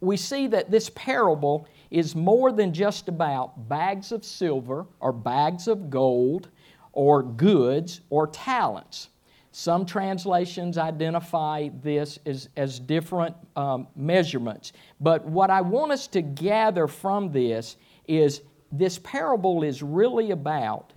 we 0.00 0.16
see 0.16 0.46
that 0.46 0.70
this 0.70 0.90
parable 0.94 1.68
is 1.90 2.14
more 2.14 2.52
than 2.52 2.72
just 2.72 3.08
about 3.08 3.68
bags 3.68 4.12
of 4.12 4.24
silver 4.24 4.86
or 5.00 5.12
bags 5.12 5.68
of 5.68 5.90
gold 5.90 6.48
or 6.92 7.22
goods 7.22 8.00
or 8.08 8.26
talents. 8.26 9.10
Some 9.52 9.86
translations 9.86 10.76
identify 10.76 11.70
this 11.82 12.18
as, 12.26 12.48
as 12.56 12.78
different 12.78 13.34
um, 13.56 13.88
measurements. 13.96 14.72
But 15.00 15.24
what 15.24 15.50
I 15.50 15.60
want 15.60 15.92
us 15.92 16.06
to 16.08 16.22
gather 16.22 16.86
from 16.86 17.32
this 17.32 17.76
is 18.06 18.42
this 18.72 18.98
parable 18.98 19.62
is 19.62 19.82
really 19.82 20.30
about 20.30 20.92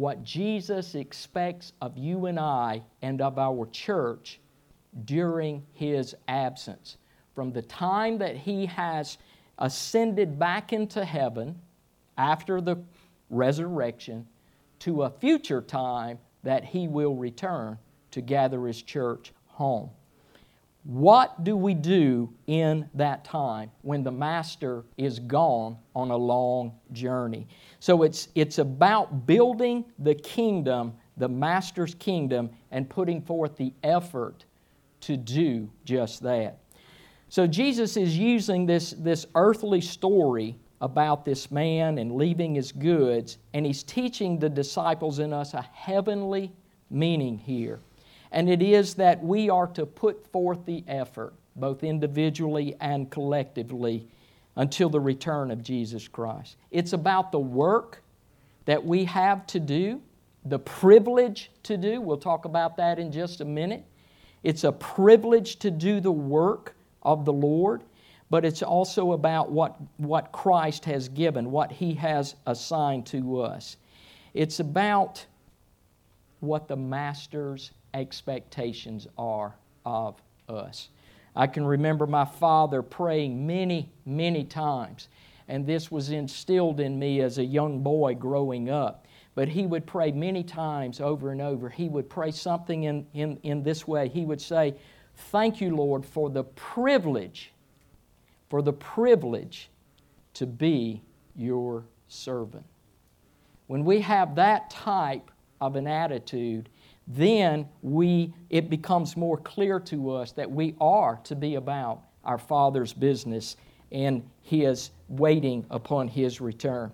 what 0.00 0.24
Jesus 0.24 0.94
expects 0.94 1.74
of 1.82 1.98
you 1.98 2.24
and 2.24 2.40
I 2.40 2.82
and 3.02 3.20
of 3.20 3.38
our 3.38 3.66
church 3.66 4.40
during 5.04 5.62
His 5.74 6.14
absence. 6.26 6.96
From 7.34 7.52
the 7.52 7.60
time 7.60 8.16
that 8.16 8.34
He 8.34 8.64
has 8.64 9.18
ascended 9.58 10.38
back 10.38 10.72
into 10.72 11.04
heaven 11.04 11.60
after 12.16 12.62
the 12.62 12.76
resurrection 13.28 14.26
to 14.78 15.02
a 15.02 15.10
future 15.10 15.60
time 15.60 16.18
that 16.44 16.64
He 16.64 16.88
will 16.88 17.14
return 17.14 17.76
to 18.12 18.22
gather 18.22 18.66
His 18.66 18.80
church 18.80 19.34
home. 19.48 19.90
What 20.84 21.44
do 21.44 21.56
we 21.56 21.74
do 21.74 22.32
in 22.46 22.88
that 22.94 23.24
time 23.24 23.70
when 23.82 24.02
the 24.02 24.10
Master 24.10 24.84
is 24.96 25.18
gone 25.18 25.76
on 25.94 26.10
a 26.10 26.16
long 26.16 26.72
journey? 26.92 27.46
So 27.80 28.02
it's, 28.02 28.28
it's 28.34 28.58
about 28.58 29.26
building 29.26 29.84
the 29.98 30.14
kingdom, 30.14 30.94
the 31.18 31.28
Master's 31.28 31.94
kingdom, 31.94 32.50
and 32.70 32.88
putting 32.88 33.20
forth 33.20 33.56
the 33.56 33.74
effort 33.82 34.46
to 35.02 35.18
do 35.18 35.70
just 35.84 36.22
that. 36.22 36.58
So 37.28 37.46
Jesus 37.46 37.96
is 37.96 38.16
using 38.16 38.64
this, 38.64 38.90
this 38.92 39.26
earthly 39.34 39.82
story 39.82 40.56
about 40.80 41.26
this 41.26 41.50
man 41.50 41.98
and 41.98 42.12
leaving 42.12 42.54
his 42.54 42.72
goods, 42.72 43.36
and 43.52 43.66
he's 43.66 43.82
teaching 43.82 44.38
the 44.38 44.48
disciples 44.48 45.18
in 45.18 45.32
us 45.34 45.52
a 45.52 45.60
heavenly 45.60 46.52
meaning 46.88 47.36
here. 47.36 47.80
And 48.32 48.48
it 48.48 48.62
is 48.62 48.94
that 48.94 49.22
we 49.22 49.50
are 49.50 49.66
to 49.68 49.84
put 49.84 50.26
forth 50.32 50.64
the 50.64 50.84
effort, 50.86 51.34
both 51.56 51.82
individually 51.82 52.76
and 52.80 53.10
collectively, 53.10 54.06
until 54.56 54.88
the 54.88 55.00
return 55.00 55.50
of 55.50 55.62
Jesus 55.62 56.06
Christ. 56.06 56.56
It's 56.70 56.92
about 56.92 57.32
the 57.32 57.38
work 57.38 58.02
that 58.66 58.84
we 58.84 59.04
have 59.06 59.46
to 59.48 59.60
do, 59.60 60.00
the 60.44 60.58
privilege 60.58 61.50
to 61.64 61.76
do. 61.76 62.00
We'll 62.00 62.18
talk 62.18 62.44
about 62.44 62.76
that 62.76 62.98
in 62.98 63.10
just 63.10 63.40
a 63.40 63.44
minute. 63.44 63.84
It's 64.42 64.64
a 64.64 64.72
privilege 64.72 65.56
to 65.60 65.70
do 65.70 66.00
the 66.00 66.12
work 66.12 66.74
of 67.02 67.24
the 67.24 67.32
Lord, 67.32 67.82
but 68.30 68.44
it's 68.44 68.62
also 68.62 69.12
about 69.12 69.50
what, 69.50 69.76
what 69.96 70.32
Christ 70.32 70.84
has 70.84 71.08
given, 71.08 71.50
what 71.50 71.72
He 71.72 71.94
has 71.94 72.36
assigned 72.46 73.06
to 73.06 73.40
us. 73.40 73.76
It's 74.34 74.60
about 74.60 75.24
what 76.40 76.68
the 76.68 76.76
Master's 76.76 77.72
expectations 77.94 79.06
are 79.18 79.54
of 79.84 80.20
us. 80.48 80.88
I 81.34 81.46
can 81.46 81.64
remember 81.64 82.06
my 82.06 82.24
father 82.24 82.82
praying 82.82 83.46
many, 83.46 83.90
many 84.04 84.44
times, 84.44 85.08
and 85.48 85.66
this 85.66 85.90
was 85.90 86.10
instilled 86.10 86.80
in 86.80 86.98
me 86.98 87.20
as 87.20 87.38
a 87.38 87.44
young 87.44 87.82
boy 87.82 88.14
growing 88.14 88.70
up. 88.70 89.06
But 89.34 89.48
he 89.48 89.64
would 89.66 89.86
pray 89.86 90.10
many 90.10 90.42
times 90.42 91.00
over 91.00 91.30
and 91.30 91.40
over. 91.40 91.68
He 91.68 91.88
would 91.88 92.10
pray 92.10 92.30
something 92.32 92.84
in, 92.84 93.06
in, 93.14 93.38
in 93.42 93.62
this 93.62 93.86
way. 93.86 94.08
He 94.08 94.24
would 94.24 94.40
say, 94.40 94.74
Thank 95.16 95.60
you, 95.60 95.74
Lord, 95.76 96.04
for 96.04 96.30
the 96.30 96.44
privilege, 96.44 97.52
for 98.48 98.62
the 98.62 98.72
privilege 98.72 99.70
to 100.34 100.46
be 100.46 101.02
your 101.36 101.84
servant. 102.08 102.64
When 103.66 103.84
we 103.84 104.00
have 104.00 104.34
that 104.36 104.70
type 104.70 105.30
of 105.60 105.76
an 105.76 105.86
attitude, 105.86 106.68
then 107.12 107.68
we, 107.82 108.32
it 108.50 108.70
becomes 108.70 109.16
more 109.16 109.36
clear 109.36 109.80
to 109.80 110.10
us 110.10 110.30
that 110.32 110.48
we 110.50 110.76
are 110.80 111.20
to 111.24 111.34
be 111.34 111.56
about 111.56 112.02
our 112.24 112.38
Father's 112.38 112.92
business 112.92 113.56
and 113.90 114.22
His 114.42 114.90
waiting 115.08 115.66
upon 115.70 116.06
His 116.06 116.40
return. 116.40 116.92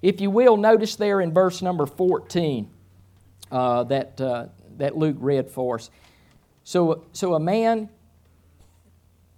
If 0.00 0.20
you 0.22 0.30
will, 0.30 0.56
notice 0.56 0.96
there 0.96 1.20
in 1.20 1.34
verse 1.34 1.60
number 1.60 1.84
14 1.84 2.70
uh, 3.50 3.84
that, 3.84 4.18
uh, 4.20 4.46
that 4.78 4.96
Luke 4.96 5.16
read 5.18 5.50
for 5.50 5.76
us. 5.76 5.90
So, 6.64 7.04
so 7.12 7.34
a 7.34 7.40
man 7.40 7.90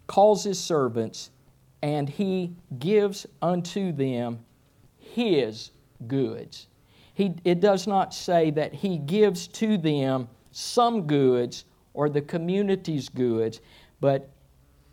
calls 0.07 0.45
his 0.45 0.59
servants 0.59 1.31
and 1.83 2.09
he 2.09 2.55
gives 2.79 3.27
unto 3.41 3.93
them 3.93 4.41
his 4.99 5.71
goods. 6.07 6.67
He, 7.21 7.35
it 7.45 7.61
does 7.61 7.87
not 7.87 8.15
say 8.15 8.51
that 8.53 8.73
he 8.73 8.97
gives 8.97 9.47
to 9.49 9.77
them 9.77 10.27
some 10.53 11.07
goods 11.07 11.67
or 11.93 12.09
the 12.09 12.23
community's 12.23 13.11
goods, 13.11 13.61
but 14.01 14.31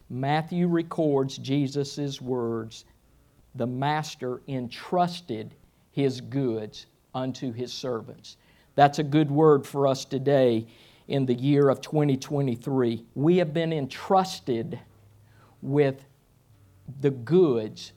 Matthew 0.10 0.68
records 0.68 1.38
Jesus' 1.38 2.20
words 2.20 2.84
the 3.56 3.66
master 3.66 4.42
entrusted 4.50 5.56
his 5.92 6.20
goods 6.20 6.88
unto 7.16 7.54
his 7.54 7.72
servants. 7.72 8.36
That's 8.76 9.00
a 9.00 9.04
good 9.04 9.32
word 9.32 9.66
for 9.66 9.88
us 9.88 10.04
today 10.04 10.68
in 11.08 11.26
the 11.26 11.34
year 11.34 11.70
of 11.70 11.80
2023. 11.80 13.06
We 13.16 13.38
have 13.38 13.54
been 13.54 13.72
entrusted 13.72 14.78
with 15.62 16.04
the 17.00 17.12
goods, 17.12 17.94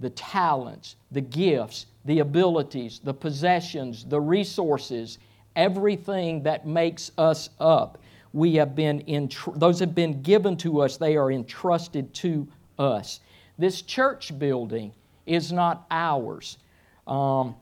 the 0.00 0.08
talents, 0.08 0.96
the 1.12 1.20
gifts, 1.20 1.84
the 2.04 2.20
abilities, 2.20 3.00
the 3.02 3.14
possessions, 3.14 4.04
the 4.04 4.20
resources, 4.20 5.18
everything 5.56 6.42
that 6.42 6.66
makes 6.66 7.10
us 7.16 7.50
up. 7.60 7.98
We 8.32 8.56
have 8.56 8.74
been 8.74 9.00
in, 9.00 9.30
those 9.54 9.78
have 9.80 9.94
been 9.94 10.22
given 10.22 10.56
to 10.58 10.80
us, 10.82 10.96
they 10.96 11.16
are 11.16 11.30
entrusted 11.30 12.12
to 12.14 12.48
us. 12.78 13.20
This 13.58 13.82
church 13.82 14.36
building 14.38 14.92
is 15.26 15.52
not 15.52 15.86
ours. 15.90 16.58
Um, 17.06 17.54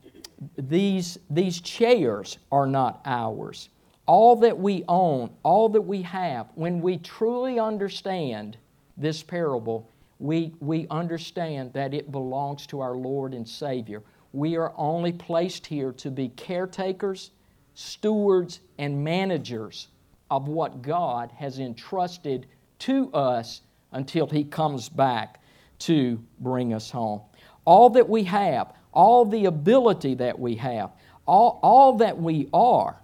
these, 0.57 1.19
these 1.31 1.61
chairs 1.61 2.39
are 2.51 2.67
not 2.67 3.01
ours. 3.05 3.69
All 4.07 4.35
that 4.37 4.59
we 4.59 4.85
own, 4.89 5.31
all 5.43 5.69
that 5.69 5.83
we 5.83 6.03
have, 6.03 6.49
when 6.55 6.81
we 6.81 6.99
truly 6.99 7.59
understand 7.61 8.57
this 8.97 9.23
parable, 9.23 9.89
we, 10.19 10.55
we 10.61 10.87
understand 10.91 11.73
that 11.75 11.95
it 11.95 12.11
belongs 12.11 12.67
to 12.69 12.81
our 12.81 12.97
Lord 12.97 13.35
and 13.35 13.49
Savior. 13.49 14.03
We 14.33 14.57
are 14.57 14.73
only 14.77 15.13
placed 15.13 15.67
here 15.67 15.93
to 15.93 16.11
be 16.11 16.29
caretakers, 16.31 17.31
stewards, 17.75 18.61
and 18.79 19.05
managers 19.05 19.89
of 20.31 20.49
what 20.49 20.81
God 20.83 21.31
has 21.37 21.59
entrusted 21.59 22.47
to 22.81 23.13
us 23.13 23.61
until 23.93 24.27
He 24.27 24.45
comes 24.45 24.89
back 24.89 25.43
to 25.81 26.23
bring 26.41 26.73
us 26.73 26.91
home. 26.91 27.21
All 27.65 27.91
that 27.91 28.09
we 28.09 28.25
have, 28.25 28.73
all 28.93 29.25
the 29.25 29.45
ability 29.45 30.15
that 30.15 30.39
we 30.39 30.55
have, 30.57 30.91
all, 31.27 31.61
all 31.63 31.99
that 31.99 32.19
we 32.19 32.49
are 32.53 33.01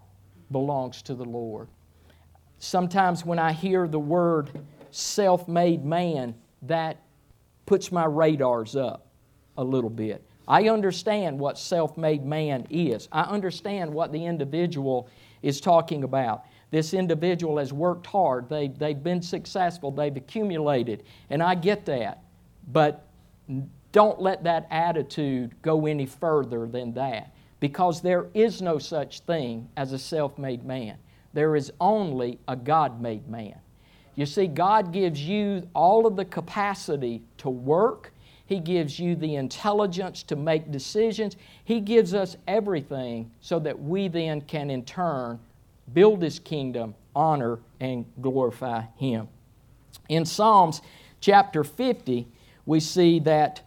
belongs 0.50 1.02
to 1.02 1.14
the 1.14 1.25
Lord. 1.25 1.68
Sometimes 2.58 3.25
when 3.25 3.38
I 3.38 3.52
hear 3.52 3.87
the 3.87 3.99
word 3.99 4.50
self 4.90 5.47
made 5.47 5.85
man, 5.85 6.35
that 6.62 6.97
puts 7.66 7.92
my 7.92 8.04
radars 8.04 8.75
up 8.75 9.06
a 9.56 9.62
little 9.62 9.90
bit. 9.90 10.27
I 10.49 10.69
understand 10.69 11.38
what 11.38 11.59
self 11.59 11.97
made 11.97 12.25
man 12.25 12.67
is, 12.71 13.09
I 13.12 13.23
understand 13.23 13.93
what 13.93 14.11
the 14.11 14.25
individual 14.25 15.09
is 15.43 15.61
talking 15.61 16.02
about. 16.02 16.47
This 16.71 16.93
individual 16.95 17.59
has 17.59 17.73
worked 17.73 18.07
hard, 18.07 18.49
they, 18.49 18.69
they've 18.69 19.02
been 19.02 19.23
successful, 19.23 19.90
they've 19.90 20.17
accumulated, 20.17 21.05
and 21.31 21.43
I 21.43 21.55
get 21.55 21.87
that. 21.87 22.25
But 22.73 23.07
don't 23.93 24.21
let 24.21 24.45
that 24.45 24.67
attitude 24.71 25.55
go 25.62 25.87
any 25.87 26.07
further 26.07 26.67
than 26.67 26.93
that 26.95 27.35
because 27.61 28.00
there 28.00 28.28
is 28.35 28.62
no 28.62 28.78
such 28.78 29.21
thing 29.21 29.69
as 29.76 29.93
a 29.93 29.99
self 29.99 30.38
made 30.38 30.64
man. 30.64 30.97
There 31.32 31.56
is 31.56 31.73
only 31.80 32.39
a 32.49 32.56
God 32.56 33.00
made 33.00 33.28
man. 33.28 33.58
You 34.15 34.26
see, 34.26 34.47
God 34.47 34.93
gives 34.93 35.21
you 35.21 35.69
all 35.75 36.06
of 36.06 36.17
the 36.17 36.25
capacity 36.25 37.23
to 37.39 37.50
work, 37.50 38.13
He 38.49 38.61
gives 38.61 38.99
you 38.99 39.15
the 39.15 39.34
intelligence 39.34 40.23
to 40.23 40.34
make 40.34 40.73
decisions. 40.73 41.37
He 41.63 41.80
gives 41.80 42.15
us 42.15 42.39
everything 42.49 43.30
so 43.43 43.58
that 43.58 43.78
we 43.78 44.08
then 44.08 44.41
can, 44.41 44.71
in 44.71 44.87
turn, 44.87 45.39
build 45.93 46.23
His 46.23 46.39
kingdom, 46.39 46.95
honor, 47.15 47.58
and 47.78 48.06
glorify 48.23 48.84
Him. 48.97 49.28
In 50.08 50.25
Psalms 50.25 50.80
chapter 51.21 51.63
50, 51.63 52.26
we 52.65 52.80
see 52.80 53.19
that 53.21 53.61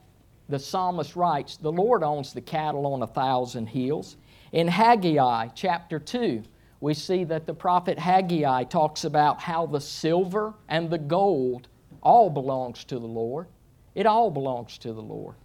the 0.50 0.58
psalmist 0.58 1.16
writes, 1.16 1.58
The 1.58 1.72
Lord 1.72 2.02
owns 2.02 2.34
the 2.34 2.42
cattle 2.42 2.88
on 2.88 3.04
a 3.04 3.08
thousand 3.08 3.68
hills. 3.68 4.18
In 4.52 4.68
Haggai 4.68 5.50
chapter 5.54 6.00
2, 6.00 6.42
we 6.80 6.96
see 6.96 7.24
that 7.26 7.46
the 7.46 7.54
prophet 7.54 8.00
Haggai 8.00 8.64
talks 8.64 9.04
about 9.04 9.42
how 9.42 9.68
the 9.68 9.80
silver 9.80 10.56
and 10.68 10.90
the 10.90 10.98
gold 10.98 11.68
all 12.02 12.32
belongs 12.32 12.84
to 12.86 12.98
the 12.98 13.06
Lord. 13.06 13.46
It 13.96 14.06
all 14.06 14.32
belongs 14.32 14.78
to 14.80 14.94
the 14.94 15.02
Lord. 15.02 15.36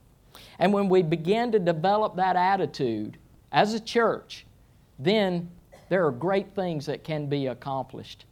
And 0.58 0.72
when 0.72 0.88
we 0.88 1.02
begin 1.02 1.52
to 1.52 1.58
develop 1.58 2.16
that 2.16 2.36
attitude 2.36 3.18
as 3.52 3.74
a 3.74 3.80
church, 3.80 4.46
then 4.98 5.50
there 5.88 6.06
are 6.06 6.12
great 6.12 6.54
things 6.54 6.86
that 6.86 7.04
can 7.04 7.26
be 7.26 7.46
accomplished 7.46 8.24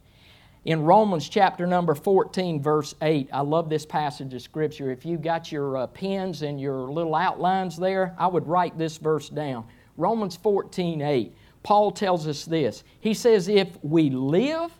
in 0.65 0.81
Romans 0.81 1.29
chapter 1.29 1.67
number 1.67 1.93
14, 1.93 2.59
verse 2.59 2.95
8. 3.01 3.29
I 3.31 3.41
love 3.41 3.69
this 3.69 3.85
passage 3.85 4.33
of 4.33 4.41
Scripture. 4.41 4.89
If 4.89 5.05
you 5.05 5.17
got 5.17 5.51
your 5.51 5.77
uh, 5.77 5.87
pens 5.87 6.41
and 6.41 6.59
your 6.59 6.91
little 6.91 7.13
outlines 7.13 7.77
there, 7.77 8.15
I 8.17 8.25
would 8.25 8.47
write 8.47 8.75
this 8.75 8.97
verse 8.97 9.29
down. 9.29 9.65
Romans 9.95 10.35
14, 10.35 11.03
8. 11.03 11.33
Paul 11.61 11.91
tells 11.91 12.27
us 12.27 12.45
this. 12.45 12.83
He 12.99 13.13
says, 13.13 13.47
If 13.47 13.77
we 13.83 14.09
live, 14.09 14.71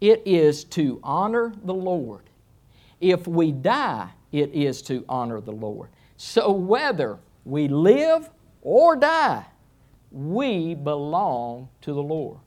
it 0.00 0.22
is 0.26 0.64
to 0.64 0.98
honor 1.04 1.52
the 1.64 1.74
Lord. 1.74 2.22
If 3.00 3.28
we 3.28 3.52
die, 3.52 4.10
it 4.32 4.52
is 4.52 4.82
to 4.82 5.04
honor 5.08 5.40
the 5.40 5.52
Lord. 5.52 5.90
So 6.16 6.50
whether 6.50 7.18
we 7.44 7.68
live 7.68 8.30
or 8.62 8.96
die, 8.96 9.44
we 10.10 10.74
belong 10.74 11.68
to 11.82 11.92
the 11.92 12.02
Lord. 12.02 12.38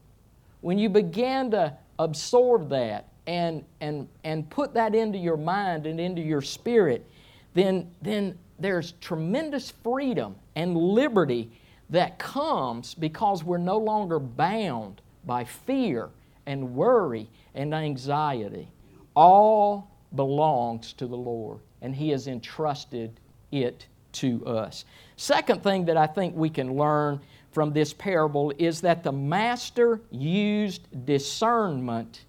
When 0.62 0.78
you 0.78 0.89
begin 0.89 1.52
to 1.52 1.78
absorb 2.00 2.69
that 2.69 3.08
and, 3.28 3.63
and, 3.82 4.08
and 4.24 4.50
put 4.50 4.74
that 4.74 4.95
into 4.95 5.17
your 5.17 5.38
mind 5.38 5.86
and 5.86 6.00
into 6.00 6.21
your 6.21 6.41
spirit, 6.41 7.06
then, 7.54 7.91
then 8.02 8.38
there's 8.60 8.93
tremendous 8.93 9.71
freedom 9.84 10.36
and 10.56 10.76
liberty 10.76 11.52
that 11.89 12.17
comes 12.17 12.93
because 12.95 13.43
we're 13.43 13.58
no 13.58 13.78
longer 13.78 14.19
bound 14.19 15.02
by 15.26 15.43
fear 15.43 16.10
and 16.45 16.76
worry 16.76 17.30
and 17.54 17.74
anxiety. 17.74 18.67
All 19.15 19.89
belongs 20.13 20.93
to 20.93 21.07
the 21.07 21.17
Lord, 21.17 21.59
and 21.81 21.95
He 21.95 22.09
has 22.09 22.27
entrusted 22.27 23.19
it 23.51 23.87
to 24.13 24.45
us. 24.45 24.85
Second 25.17 25.63
thing 25.63 25.85
that 25.85 25.97
I 25.97 26.07
think 26.07 26.35
we 26.35 26.49
can 26.49 26.75
learn 26.75 27.19
from 27.51 27.71
this 27.73 27.93
parable 27.93 28.51
is 28.57 28.81
that 28.81 29.03
the 29.03 29.11
master 29.11 30.01
used 30.11 31.05
discernment 31.05 32.25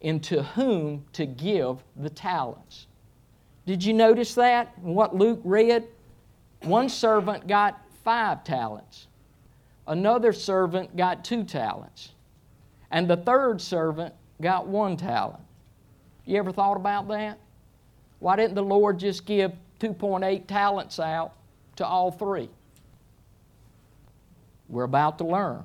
into 0.00 0.42
whom 0.42 1.04
to 1.12 1.26
give 1.26 1.78
the 1.96 2.10
talents. 2.10 2.86
Did 3.66 3.84
you 3.84 3.92
notice 3.92 4.34
that? 4.34 4.76
What 4.78 5.14
Luke 5.14 5.40
read? 5.44 5.86
One 6.62 6.88
servant 6.88 7.46
got 7.46 7.80
five 8.04 8.44
talents, 8.44 9.06
another 9.86 10.32
servant 10.32 10.96
got 10.96 11.24
two 11.24 11.44
talents, 11.44 12.10
and 12.90 13.08
the 13.08 13.16
third 13.16 13.60
servant 13.60 14.14
got 14.40 14.66
one 14.66 14.96
talent. 14.96 15.42
You 16.24 16.38
ever 16.38 16.52
thought 16.52 16.76
about 16.76 17.08
that? 17.08 17.38
Why 18.18 18.36
didn't 18.36 18.54
the 18.54 18.62
Lord 18.62 18.98
just 18.98 19.26
give 19.26 19.52
2.8 19.80 20.46
talents 20.46 21.00
out 21.00 21.34
to 21.76 21.86
all 21.86 22.10
three? 22.12 22.48
We're 24.68 24.84
about 24.84 25.18
to 25.18 25.24
learn. 25.24 25.64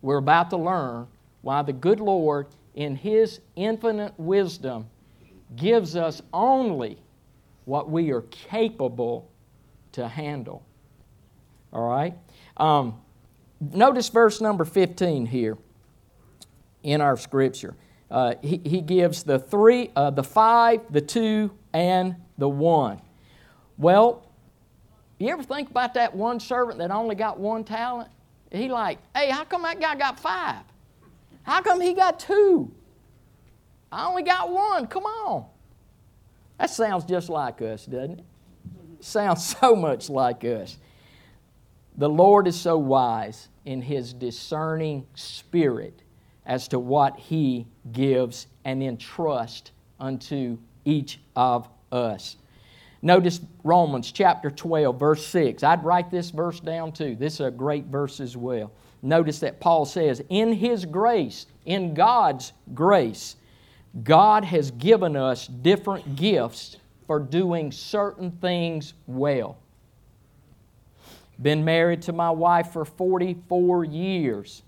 We're 0.00 0.16
about 0.18 0.50
to 0.50 0.56
learn 0.56 1.06
why 1.42 1.62
the 1.62 1.72
good 1.72 2.00
Lord, 2.00 2.46
in 2.74 2.96
His 2.96 3.40
infinite 3.56 4.14
wisdom, 4.16 4.86
gives 5.56 5.96
us 5.96 6.22
only 6.32 6.98
what 7.64 7.90
we 7.90 8.10
are 8.10 8.22
capable 8.22 9.30
to 9.92 10.08
handle. 10.08 10.64
All 11.72 11.88
right? 11.88 12.14
Um, 12.56 13.00
notice 13.60 14.08
verse 14.08 14.40
number 14.40 14.64
15 14.64 15.26
here 15.26 15.58
in 16.82 17.00
our 17.00 17.16
scripture. 17.16 17.74
Uh, 18.10 18.34
he, 18.42 18.60
he 18.64 18.80
gives 18.80 19.22
the 19.22 19.38
three, 19.38 19.90
uh, 19.94 20.10
the 20.10 20.22
five, 20.22 20.80
the 20.90 21.00
two, 21.00 21.50
and 21.72 22.16
the 22.38 22.48
one. 22.48 23.00
Well, 23.76 24.26
you 25.18 25.28
ever 25.30 25.42
think 25.42 25.70
about 25.70 25.94
that 25.94 26.14
one 26.14 26.40
servant 26.40 26.78
that 26.78 26.90
only 26.90 27.14
got 27.14 27.38
one 27.38 27.64
talent? 27.64 28.10
He 28.50 28.68
like, 28.68 28.98
hey, 29.14 29.30
how 29.30 29.44
come 29.44 29.62
that 29.62 29.80
guy 29.80 29.94
got 29.94 30.18
five? 30.18 30.62
How 31.42 31.60
come 31.60 31.80
he 31.80 31.92
got 31.92 32.18
two? 32.18 32.70
I 33.90 34.06
only 34.06 34.22
got 34.22 34.50
one. 34.50 34.86
Come 34.86 35.04
on. 35.04 35.46
That 36.58 36.70
sounds 36.70 37.04
just 37.04 37.28
like 37.28 37.60
us, 37.62 37.86
doesn't 37.86 38.20
it? 38.20 38.24
Sounds 39.00 39.56
so 39.60 39.76
much 39.76 40.08
like 40.08 40.44
us. 40.44 40.78
The 41.96 42.08
Lord 42.08 42.46
is 42.46 42.58
so 42.58 42.78
wise 42.78 43.48
in 43.64 43.82
His 43.82 44.12
discerning 44.12 45.06
spirit 45.14 46.02
as 46.48 46.66
to 46.68 46.78
what 46.78 47.18
He 47.18 47.66
gives 47.92 48.48
and 48.64 48.82
entrusts 48.82 49.70
unto 50.00 50.58
each 50.84 51.20
of 51.36 51.68
us. 51.92 52.36
Notice 53.00 53.40
Romans 53.62 54.10
chapter 54.10 54.50
12, 54.50 54.98
verse 54.98 55.24
6. 55.26 55.62
I'd 55.62 55.84
write 55.84 56.10
this 56.10 56.30
verse 56.30 56.58
down 56.58 56.90
too. 56.90 57.14
This 57.14 57.34
is 57.34 57.40
a 57.40 57.50
great 57.50 57.84
verse 57.84 58.18
as 58.18 58.36
well. 58.36 58.72
Notice 59.02 59.38
that 59.40 59.60
Paul 59.60 59.84
says, 59.84 60.20
In 60.28 60.52
His 60.52 60.84
grace, 60.84 61.46
in 61.64 61.94
God's 61.94 62.52
grace, 62.74 63.36
God 64.02 64.44
has 64.44 64.70
given 64.72 65.16
us 65.16 65.46
different 65.46 66.16
gifts 66.16 66.78
for 67.06 67.20
doing 67.20 67.70
certain 67.70 68.32
things 68.32 68.94
well. 69.06 69.58
Been 71.40 71.64
married 71.64 72.02
to 72.02 72.12
my 72.12 72.30
wife 72.30 72.72
for 72.72 72.84
44 72.84 73.84
years. 73.84 74.62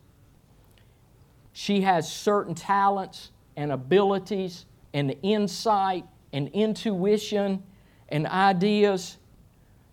She 1.53 1.81
has 1.83 2.11
certain 2.11 2.55
talents 2.55 3.31
and 3.57 3.73
abilities 3.73 4.67
and 4.93 5.15
insight 5.23 6.05
and 6.33 6.49
intuition 6.49 7.63
and 8.09 8.27
ideas 8.27 9.19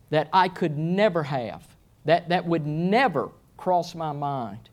that 0.09 0.29
I 0.31 0.47
could 0.47 0.77
never 0.77 1.23
have, 1.23 1.67
that, 2.05 2.29
that 2.29 2.45
would 2.45 2.65
never 2.65 3.29
cross 3.57 3.93
my 3.95 4.11
mind. 4.11 4.69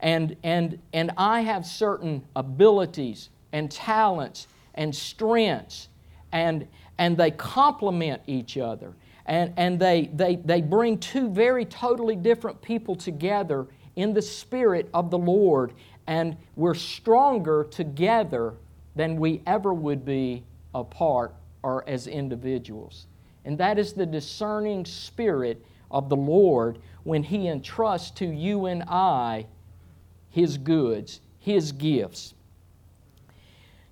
And, 0.00 0.36
and, 0.42 0.78
and 0.92 1.12
I 1.16 1.42
have 1.42 1.64
certain 1.64 2.24
abilities 2.36 3.30
and 3.52 3.70
talents 3.70 4.48
and 4.74 4.94
strengths, 4.94 5.88
and, 6.32 6.66
and 6.98 7.16
they 7.16 7.30
complement 7.30 8.22
each 8.26 8.58
other. 8.58 8.92
And, 9.26 9.54
and 9.56 9.78
they, 9.78 10.10
they, 10.12 10.36
they 10.36 10.60
bring 10.60 10.98
two 10.98 11.30
very 11.30 11.64
totally 11.64 12.16
different 12.16 12.60
people 12.60 12.96
together 12.96 13.66
in 13.96 14.12
the 14.12 14.20
Spirit 14.20 14.90
of 14.92 15.10
the 15.10 15.18
Lord, 15.18 15.72
and 16.06 16.36
we're 16.56 16.74
stronger 16.74 17.64
together 17.64 18.54
than 18.94 19.16
we 19.16 19.42
ever 19.46 19.72
would 19.72 20.04
be 20.04 20.44
apart 20.74 21.34
or 21.62 21.88
as 21.88 22.06
individuals. 22.06 23.06
And 23.44 23.58
that 23.58 23.78
is 23.78 23.92
the 23.92 24.06
discerning 24.06 24.84
spirit 24.84 25.64
of 25.90 26.08
the 26.08 26.16
Lord 26.16 26.78
when 27.04 27.22
He 27.22 27.48
entrusts 27.48 28.10
to 28.12 28.26
you 28.26 28.66
and 28.66 28.82
I 28.84 29.46
His 30.30 30.58
goods, 30.58 31.20
His 31.38 31.72
gifts. 31.72 32.34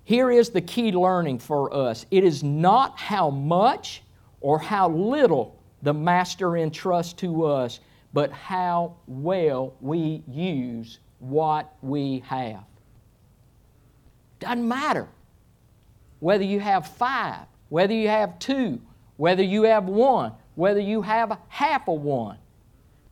Here 0.05 0.29
is 0.31 0.49
the 0.49 0.61
key 0.61 0.91
learning 0.91 1.39
for 1.39 1.73
us 1.73 2.05
it 2.11 2.23
is 2.23 2.43
not 2.43 2.99
how 2.99 3.29
much 3.29 4.03
or 4.41 4.59
how 4.59 4.89
little 4.89 5.57
the 5.81 5.93
Master 5.93 6.57
entrusts 6.57 7.13
to 7.13 7.45
us, 7.45 7.79
but 8.13 8.31
how 8.31 8.95
well 9.07 9.73
we 9.81 10.23
use 10.27 10.99
what 11.23 11.73
we 11.81 12.19
have. 12.27 12.63
Doesn't 14.39 14.67
matter 14.67 15.07
whether 16.19 16.43
you 16.43 16.59
have 16.59 16.87
five, 16.87 17.45
whether 17.69 17.93
you 17.93 18.09
have 18.09 18.37
two, 18.39 18.81
whether 19.17 19.43
you 19.43 19.63
have 19.63 19.85
one, 19.85 20.33
whether 20.55 20.79
you 20.79 21.01
have 21.01 21.37
half 21.47 21.87
a 21.87 21.93
one. 21.93 22.37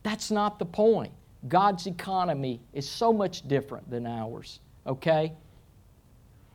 That's 0.02 0.30
not 0.30 0.58
the 0.58 0.66
point. 0.66 1.12
God's 1.48 1.86
economy 1.86 2.60
is 2.72 2.88
so 2.88 3.12
much 3.12 3.46
different 3.48 3.90
than 3.90 4.06
ours, 4.06 4.60
okay? 4.86 5.32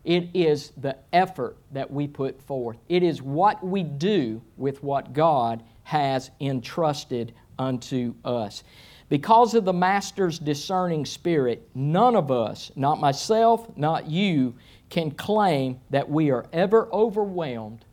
It 0.03 0.29
is 0.33 0.71
the 0.77 0.95
effort 1.11 1.57
that 1.71 1.91
we 1.91 2.07
put 2.07 2.41
forth. 2.41 2.77
It 2.87 3.03
is 3.03 3.21
what 3.21 3.65
we 3.65 3.83
do 3.83 4.41
with 4.55 4.81
what 4.83 5.11
God 5.11 5.63
has 5.83 6.31
entrusted 6.39 7.33
unto 7.59 8.13
us. 8.23 8.63
Because 9.09 9.53
of 9.53 9.63
the 9.63 9.73
Master's 9.73 10.37
discerning 10.37 11.05
spirit, 11.05 11.69
none 11.73 12.15
of 12.15 12.29
us, 12.29 12.71
not 12.75 12.99
myself, 12.99 13.65
not 13.77 14.09
you, 14.09 14.55
can 14.89 15.11
claim 15.11 15.79
that 15.89 16.09
we 16.09 16.29
are 16.29 16.45
ever 16.51 16.89
overwhelmed 16.91 17.85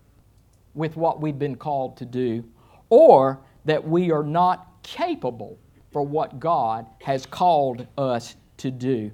with 0.75 0.97
what 0.97 1.21
we've 1.21 1.39
been 1.39 1.57
called 1.57 1.97
to 1.99 2.05
do 2.05 2.45
or 2.91 3.41
that 3.65 3.87
we 3.87 4.11
are 4.11 4.25
not 4.25 4.83
capable 4.83 5.59
for 5.93 6.03
what 6.03 6.41
God 6.41 6.87
has 7.01 7.27
called 7.27 7.87
us 7.97 8.35
to 8.57 8.71
do. 8.71 9.13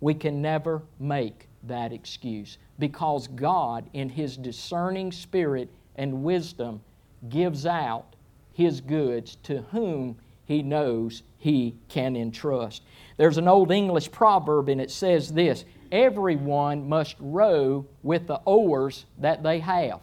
We 0.00 0.14
can 0.14 0.40
never 0.40 0.82
make 0.98 1.48
that 1.64 1.92
excuse 1.92 2.58
because 2.78 3.26
God, 3.26 3.90
in 3.92 4.08
His 4.08 4.36
discerning 4.36 5.12
spirit 5.12 5.68
and 5.96 6.22
wisdom, 6.22 6.80
gives 7.28 7.66
out 7.66 8.14
His 8.52 8.80
goods 8.80 9.36
to 9.42 9.62
whom 9.70 10.16
He 10.46 10.62
knows 10.62 11.24
He 11.40 11.74
can 11.88 12.16
entrust. 12.16 12.82
There's 13.16 13.38
an 13.38 13.48
old 13.48 13.72
English 13.72 14.12
proverb, 14.12 14.68
and 14.68 14.80
it 14.80 14.90
says 14.90 15.32
this 15.32 15.64
Everyone 15.90 16.88
must 16.88 17.16
row 17.18 17.86
with 18.02 18.26
the 18.26 18.40
oars 18.44 19.06
that 19.18 19.42
they 19.42 19.58
have. 19.58 20.00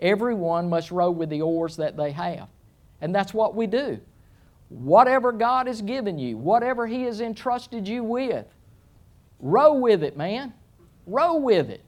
Everyone 0.00 0.68
must 0.68 0.90
row 0.90 1.10
with 1.10 1.30
the 1.30 1.40
oars 1.42 1.76
that 1.76 1.96
they 1.96 2.10
have. 2.10 2.48
And 3.00 3.14
that's 3.14 3.32
what 3.32 3.54
we 3.54 3.68
do. 3.68 4.00
Whatever 4.70 5.30
God 5.30 5.68
has 5.68 5.82
given 5.82 6.18
you, 6.18 6.36
whatever 6.36 6.86
He 6.86 7.04
has 7.04 7.20
entrusted 7.20 7.86
you 7.86 8.02
with, 8.02 8.46
row 9.38 9.74
with 9.74 10.02
it, 10.02 10.16
man. 10.16 10.52
Row 11.06 11.36
with 11.36 11.70
it. 11.70 11.84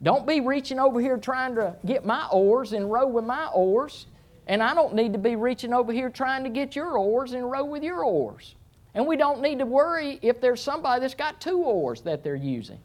Don't 0.00 0.26
be 0.26 0.40
reaching 0.40 0.78
over 0.78 1.00
here 1.00 1.16
trying 1.16 1.56
to 1.56 1.74
get 1.84 2.04
my 2.04 2.28
oars 2.30 2.72
and 2.72 2.90
row 2.90 3.06
with 3.06 3.24
my 3.24 3.46
oars. 3.48 4.06
And 4.46 4.62
I 4.62 4.74
don't 4.74 4.94
need 4.94 5.12
to 5.14 5.18
be 5.18 5.36
reaching 5.36 5.72
over 5.72 5.92
here 5.92 6.10
trying 6.10 6.44
to 6.44 6.50
get 6.50 6.76
your 6.76 6.98
oars 6.98 7.32
and 7.32 7.50
row 7.50 7.64
with 7.64 7.82
your 7.82 8.04
oars. 8.04 8.54
And 8.94 9.06
we 9.06 9.16
don't 9.16 9.40
need 9.40 9.58
to 9.58 9.66
worry 9.66 10.18
if 10.22 10.40
there's 10.40 10.62
somebody 10.62 11.00
that's 11.00 11.14
got 11.14 11.40
two 11.40 11.58
oars 11.58 12.02
that 12.02 12.22
they're 12.22 12.36
using. 12.36 12.78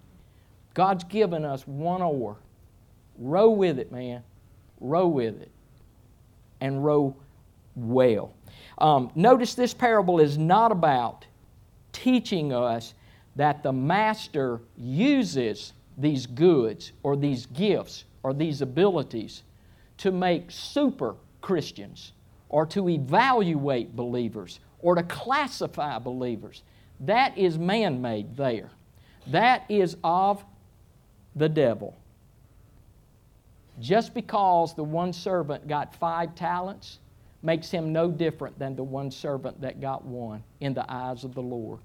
God's 0.73 1.03
given 1.03 1.45
us 1.45 1.67
one 1.67 2.01
oar. 2.01 2.37
Row 3.17 3.49
with 3.49 3.79
it, 3.79 3.91
man. 3.91 4.23
Row 4.79 5.07
with 5.07 5.41
it. 5.41 5.51
And 6.61 6.83
row 6.83 7.15
well. 7.75 8.33
Um, 8.77 9.11
notice 9.13 9.55
this 9.55 9.73
parable 9.73 10.19
is 10.19 10.37
not 10.37 10.71
about 10.71 11.25
teaching 11.91 12.53
us 12.53 12.93
that 13.35 13.61
the 13.61 13.73
master 13.73 14.61
uses 14.77 15.73
these 15.97 16.25
goods 16.25 16.93
or 17.03 17.15
these 17.15 17.45
gifts 17.45 18.05
or 18.23 18.33
these 18.33 18.61
abilities 18.61 19.43
to 19.97 20.11
make 20.11 20.49
super 20.49 21.15
Christians 21.41 22.13
or 22.49 22.65
to 22.67 22.89
evaluate 22.89 23.95
believers 23.95 24.59
or 24.79 24.95
to 24.95 25.03
classify 25.03 25.99
believers. 25.99 26.63
That 27.01 27.37
is 27.37 27.57
man 27.57 28.01
made 28.01 28.35
there. 28.35 28.71
That 29.27 29.65
is 29.69 29.95
of 30.03 30.43
the 31.35 31.49
devil. 31.49 31.95
Just 33.79 34.13
because 34.13 34.73
the 34.73 34.83
one 34.83 35.13
servant 35.13 35.67
got 35.67 35.95
five 35.95 36.35
talents 36.35 36.99
makes 37.41 37.71
him 37.71 37.93
no 37.93 38.11
different 38.11 38.59
than 38.59 38.75
the 38.75 38.83
one 38.83 39.09
servant 39.09 39.61
that 39.61 39.79
got 39.79 40.03
one 40.03 40.43
in 40.59 40.73
the 40.73 40.91
eyes 40.91 41.23
of 41.23 41.33
the 41.33 41.41
Lord. 41.41 41.79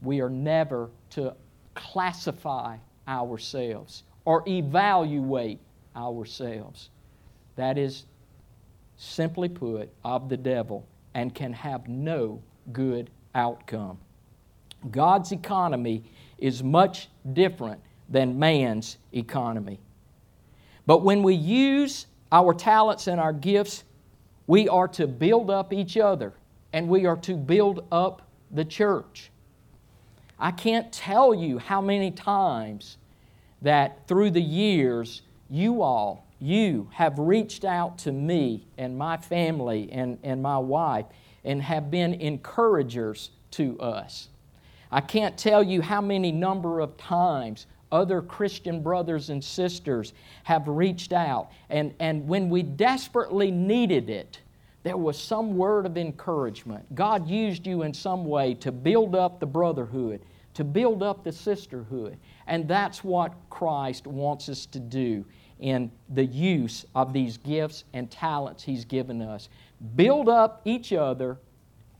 We 0.00 0.20
are 0.20 0.30
never 0.30 0.88
to 1.10 1.34
classify 1.74 2.78
ourselves 3.06 4.04
or 4.24 4.42
evaluate 4.48 5.60
ourselves. 5.94 6.88
That 7.56 7.78
is, 7.78 8.04
simply 8.96 9.48
put, 9.48 9.90
of 10.04 10.28
the 10.28 10.36
devil 10.36 10.86
and 11.14 11.34
can 11.34 11.52
have 11.52 11.88
no 11.88 12.42
good 12.72 13.10
outcome. 13.34 13.98
God's 14.90 15.32
economy 15.32 16.04
is 16.38 16.62
much 16.62 17.08
different 17.32 17.80
than 18.08 18.38
man's 18.38 18.98
economy. 19.12 19.80
But 20.86 21.02
when 21.02 21.22
we 21.22 21.34
use 21.34 22.06
our 22.30 22.52
talents 22.52 23.06
and 23.06 23.20
our 23.20 23.32
gifts, 23.32 23.84
we 24.46 24.68
are 24.68 24.88
to 24.88 25.06
build 25.06 25.50
up 25.50 25.72
each 25.72 25.96
other 25.96 26.32
and 26.72 26.88
we 26.88 27.06
are 27.06 27.16
to 27.18 27.34
build 27.36 27.84
up 27.92 28.22
the 28.50 28.64
church. 28.64 29.30
I 30.38 30.50
can't 30.50 30.92
tell 30.92 31.34
you 31.34 31.58
how 31.58 31.80
many 31.80 32.10
times 32.10 32.96
that 33.62 34.08
through 34.08 34.30
the 34.32 34.42
years, 34.42 35.22
you 35.48 35.82
all 35.82 36.26
you 36.42 36.88
have 36.92 37.20
reached 37.20 37.64
out 37.64 37.98
to 37.98 38.10
me 38.10 38.66
and 38.76 38.98
my 38.98 39.16
family 39.16 39.88
and, 39.92 40.18
and 40.24 40.42
my 40.42 40.58
wife 40.58 41.06
and 41.44 41.62
have 41.62 41.88
been 41.88 42.14
encouragers 42.14 43.30
to 43.52 43.78
us. 43.78 44.28
I 44.90 45.02
can't 45.02 45.38
tell 45.38 45.62
you 45.62 45.80
how 45.80 46.00
many 46.00 46.32
number 46.32 46.80
of 46.80 46.96
times 46.96 47.66
other 47.92 48.20
Christian 48.20 48.82
brothers 48.82 49.30
and 49.30 49.42
sisters 49.42 50.14
have 50.42 50.66
reached 50.66 51.12
out, 51.12 51.52
and, 51.70 51.94
and 52.00 52.26
when 52.26 52.50
we 52.50 52.62
desperately 52.62 53.52
needed 53.52 54.10
it, 54.10 54.40
there 54.82 54.96
was 54.96 55.16
some 55.16 55.56
word 55.56 55.86
of 55.86 55.96
encouragement. 55.96 56.92
God 56.96 57.28
used 57.28 57.68
you 57.68 57.82
in 57.82 57.94
some 57.94 58.24
way 58.24 58.54
to 58.54 58.72
build 58.72 59.14
up 59.14 59.38
the 59.38 59.46
brotherhood, 59.46 60.22
to 60.54 60.64
build 60.64 61.04
up 61.04 61.22
the 61.22 61.30
sisterhood. 61.30 62.18
And 62.48 62.66
that's 62.66 63.04
what 63.04 63.32
Christ 63.48 64.08
wants 64.08 64.48
us 64.48 64.66
to 64.66 64.80
do 64.80 65.24
in 65.62 65.90
the 66.10 66.24
use 66.24 66.84
of 66.94 67.12
these 67.12 67.38
gifts 67.38 67.84
and 67.94 68.10
talents 68.10 68.62
He's 68.62 68.84
given 68.84 69.22
us. 69.22 69.48
Build 69.96 70.28
up 70.28 70.60
each 70.64 70.92
other 70.92 71.38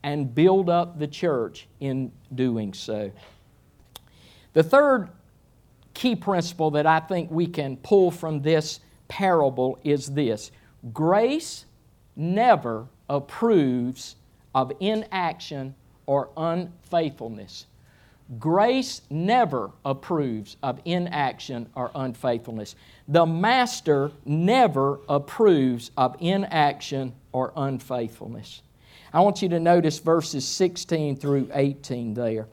and 0.03 0.35
build 0.35 0.69
up 0.69 0.99
the 0.99 1.07
church 1.07 1.69
in 1.81 2.13
doing 2.35 2.75
so. 2.75 3.11
The 4.53 4.63
third 4.63 5.09
key 5.95 6.17
principle 6.17 6.73
that 6.73 6.87
I 6.87 7.01
think 7.01 7.31
we 7.31 7.47
can 7.47 7.77
pull 7.77 8.11
from 8.11 8.43
this 8.43 8.81
parable 9.09 9.79
is 9.85 10.09
this 10.09 10.51
grace 10.93 11.65
never 12.17 12.89
approves 13.09 14.17
of 14.55 14.73
inaction 14.81 15.75
or 16.07 16.31
unfaithfulness. 16.37 17.67
Grace 18.39 19.03
never 19.11 19.71
approves 19.85 20.57
of 20.63 20.81
inaction 20.85 21.69
or 21.75 21.91
unfaithfulness. 21.95 22.75
The 23.09 23.27
Master 23.27 24.11
never 24.25 25.01
approves 25.09 25.91
of 25.97 26.17
inaction 26.21 27.15
or 27.33 27.53
unfaithfulness. 27.57 28.63
I 29.13 29.21
want 29.21 29.43
you 29.43 29.49
to 29.51 29.61
notice 29.61 29.99
verses 29.99 30.47
16 30.47 31.17
through 31.17 31.51
18 31.53 32.15
there. 32.15 32.47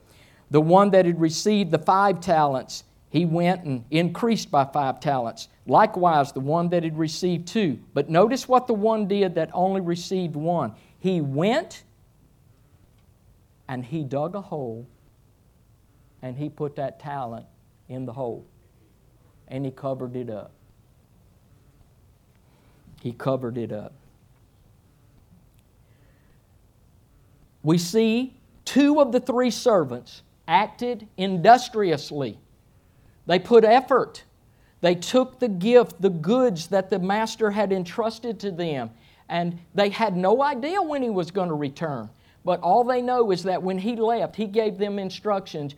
The 0.50 0.60
one 0.60 0.90
that 0.90 1.06
had 1.06 1.20
received 1.20 1.70
the 1.70 1.78
five 1.78 2.20
talents, 2.20 2.84
he 3.08 3.24
went 3.24 3.64
and 3.64 3.84
increased 3.90 4.50
by 4.50 4.64
five 4.64 5.00
talents. 5.00 5.48
Likewise, 5.66 6.32
the 6.32 6.40
one 6.40 6.68
that 6.70 6.82
had 6.82 6.98
received 6.98 7.46
two. 7.46 7.78
But 7.94 8.10
notice 8.10 8.48
what 8.48 8.66
the 8.66 8.74
one 8.74 9.06
did 9.06 9.36
that 9.36 9.50
only 9.54 9.80
received 9.80 10.34
one. 10.34 10.74
He 10.98 11.20
went 11.20 11.84
and 13.68 13.84
he 13.84 14.02
dug 14.02 14.34
a 14.34 14.40
hole 14.40 14.86
and 16.22 16.36
he 16.36 16.48
put 16.48 16.76
that 16.76 17.00
talent 17.00 17.46
in 17.88 18.06
the 18.06 18.12
hole 18.12 18.46
and 19.48 19.64
he 19.64 19.70
covered 19.70 20.16
it 20.16 20.30
up. 20.30 20.52
He 23.00 23.12
covered 23.12 23.56
it 23.56 23.72
up. 23.72 23.92
We 27.62 27.78
see 27.78 28.36
two 28.64 29.00
of 29.00 29.12
the 29.12 29.20
three 29.20 29.50
servants 29.50 30.22
acted 30.46 31.06
industriously. 31.16 32.38
They 33.26 33.38
put 33.38 33.64
effort. 33.64 34.24
They 34.80 34.94
took 34.94 35.38
the 35.38 35.48
gift, 35.48 36.00
the 36.00 36.10
goods 36.10 36.68
that 36.68 36.90
the 36.90 36.98
master 36.98 37.50
had 37.50 37.72
entrusted 37.72 38.40
to 38.40 38.50
them, 38.50 38.90
and 39.28 39.58
they 39.74 39.90
had 39.90 40.16
no 40.16 40.42
idea 40.42 40.80
when 40.80 41.02
he 41.02 41.10
was 41.10 41.30
going 41.30 41.48
to 41.48 41.54
return. 41.54 42.08
But 42.44 42.60
all 42.60 42.84
they 42.84 43.02
know 43.02 43.30
is 43.30 43.42
that 43.42 43.62
when 43.62 43.78
he 43.78 43.96
left, 43.96 44.36
he 44.36 44.46
gave 44.46 44.78
them 44.78 44.98
instructions 44.98 45.74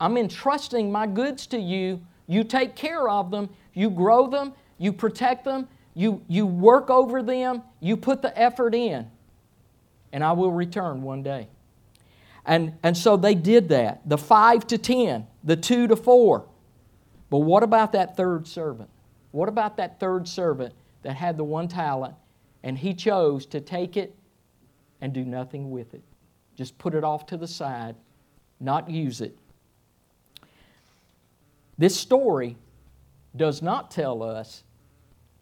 I'm 0.00 0.16
entrusting 0.16 0.92
my 0.92 1.06
goods 1.06 1.46
to 1.48 1.58
you. 1.58 2.00
You 2.26 2.44
take 2.44 2.74
care 2.74 3.08
of 3.08 3.30
them, 3.30 3.50
you 3.72 3.88
grow 3.88 4.26
them, 4.26 4.52
you 4.78 4.92
protect 4.92 5.44
them, 5.44 5.68
you, 5.94 6.22
you 6.28 6.46
work 6.46 6.90
over 6.90 7.22
them, 7.22 7.62
you 7.80 7.96
put 7.96 8.20
the 8.20 8.36
effort 8.38 8.74
in, 8.74 9.08
and 10.12 10.24
I 10.24 10.32
will 10.32 10.52
return 10.52 11.02
one 11.02 11.22
day. 11.22 11.48
And, 12.44 12.74
and 12.82 12.96
so 12.96 13.16
they 13.16 13.34
did 13.34 13.68
that 13.70 14.00
the 14.08 14.18
five 14.18 14.66
to 14.68 14.78
ten, 14.78 15.26
the 15.42 15.56
two 15.56 15.86
to 15.88 15.96
four. 15.96 16.46
But 17.30 17.38
what 17.38 17.62
about 17.62 17.92
that 17.92 18.16
third 18.16 18.46
servant? 18.46 18.90
What 19.32 19.48
about 19.48 19.76
that 19.78 19.98
third 19.98 20.28
servant 20.28 20.74
that 21.02 21.16
had 21.16 21.36
the 21.36 21.44
one 21.44 21.68
talent 21.68 22.14
and 22.62 22.78
he 22.78 22.94
chose 22.94 23.46
to 23.46 23.60
take 23.60 23.96
it 23.96 24.14
and 25.00 25.12
do 25.12 25.24
nothing 25.24 25.70
with 25.70 25.94
it? 25.94 26.02
Just 26.54 26.78
put 26.78 26.94
it 26.94 27.04
off 27.04 27.26
to 27.26 27.36
the 27.36 27.48
side, 27.48 27.96
not 28.60 28.90
use 28.90 29.20
it. 29.20 29.36
This 31.78 31.96
story 31.96 32.56
does 33.34 33.60
not 33.60 33.90
tell 33.90 34.22
us 34.22 34.62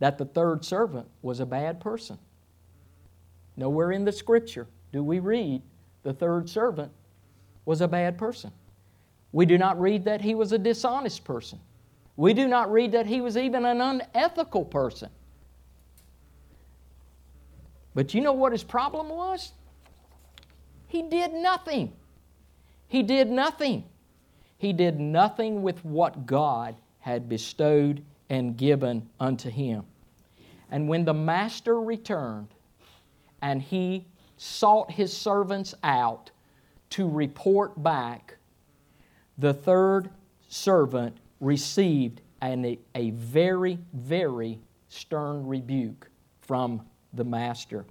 that 0.01 0.19
the 0.19 0.25
third 0.25 0.65
servant 0.65 1.07
was 1.23 1.41
a 1.41 1.47
bad 1.47 1.81
person. 1.81 2.19
Nowhere 3.57 3.93
in 3.93 4.05
the 4.05 4.13
scripture 4.13 4.67
do 4.93 5.03
we 5.03 5.21
read 5.21 5.63
the 6.03 6.13
third 6.13 6.49
servant 6.49 6.93
was 7.65 7.81
a 7.81 7.89
bad 7.89 8.19
person. 8.19 8.51
We 9.33 9.47
do 9.47 9.59
not 9.59 9.81
read 9.81 10.05
that 10.05 10.21
he 10.21 10.35
was 10.35 10.53
a 10.53 10.59
dishonest 10.59 11.25
person. 11.25 11.59
We 12.17 12.35
do 12.35 12.47
not 12.47 12.71
read 12.71 12.93
that 12.93 13.07
he 13.07 13.21
was 13.21 13.37
even 13.37 13.65
an 13.65 13.81
unethical 13.81 14.65
person. 14.65 15.11
But 17.95 18.13
you 18.13 18.21
know 18.21 18.33
what 18.33 18.53
his 18.53 18.65
problem 18.65 19.09
was? 19.09 19.53
He 20.89 21.03
did 21.03 21.33
nothing. 21.33 21.93
He 22.89 23.03
did 23.03 23.31
nothing. 23.31 23.85
He 24.65 24.73
did 24.73 24.99
nothing 24.99 25.63
with 25.63 25.85
what 25.85 26.25
God 26.25 26.77
had 27.01 27.29
bestowed 27.29 28.03
and 28.31 28.57
given 28.57 29.11
unto 29.21 29.51
him. 29.51 29.85
And 30.71 30.89
when 30.89 31.05
the 31.05 31.13
master 31.13 31.79
returned 31.83 32.49
and 33.43 33.61
he 33.61 34.07
sought 34.39 34.91
his 34.91 35.15
servants 35.15 35.75
out 35.85 36.31
to 36.89 37.07
report 37.07 37.83
back, 37.83 38.39
the 39.37 39.53
third 39.53 40.09
servant 40.49 41.19
received 41.41 42.23
an, 42.41 42.79
a 42.95 43.11
very, 43.11 43.79
very 43.93 44.59
stern 44.89 45.47
rebuke 45.47 46.09
from 46.41 46.81
the 47.13 47.25
master. 47.25 47.85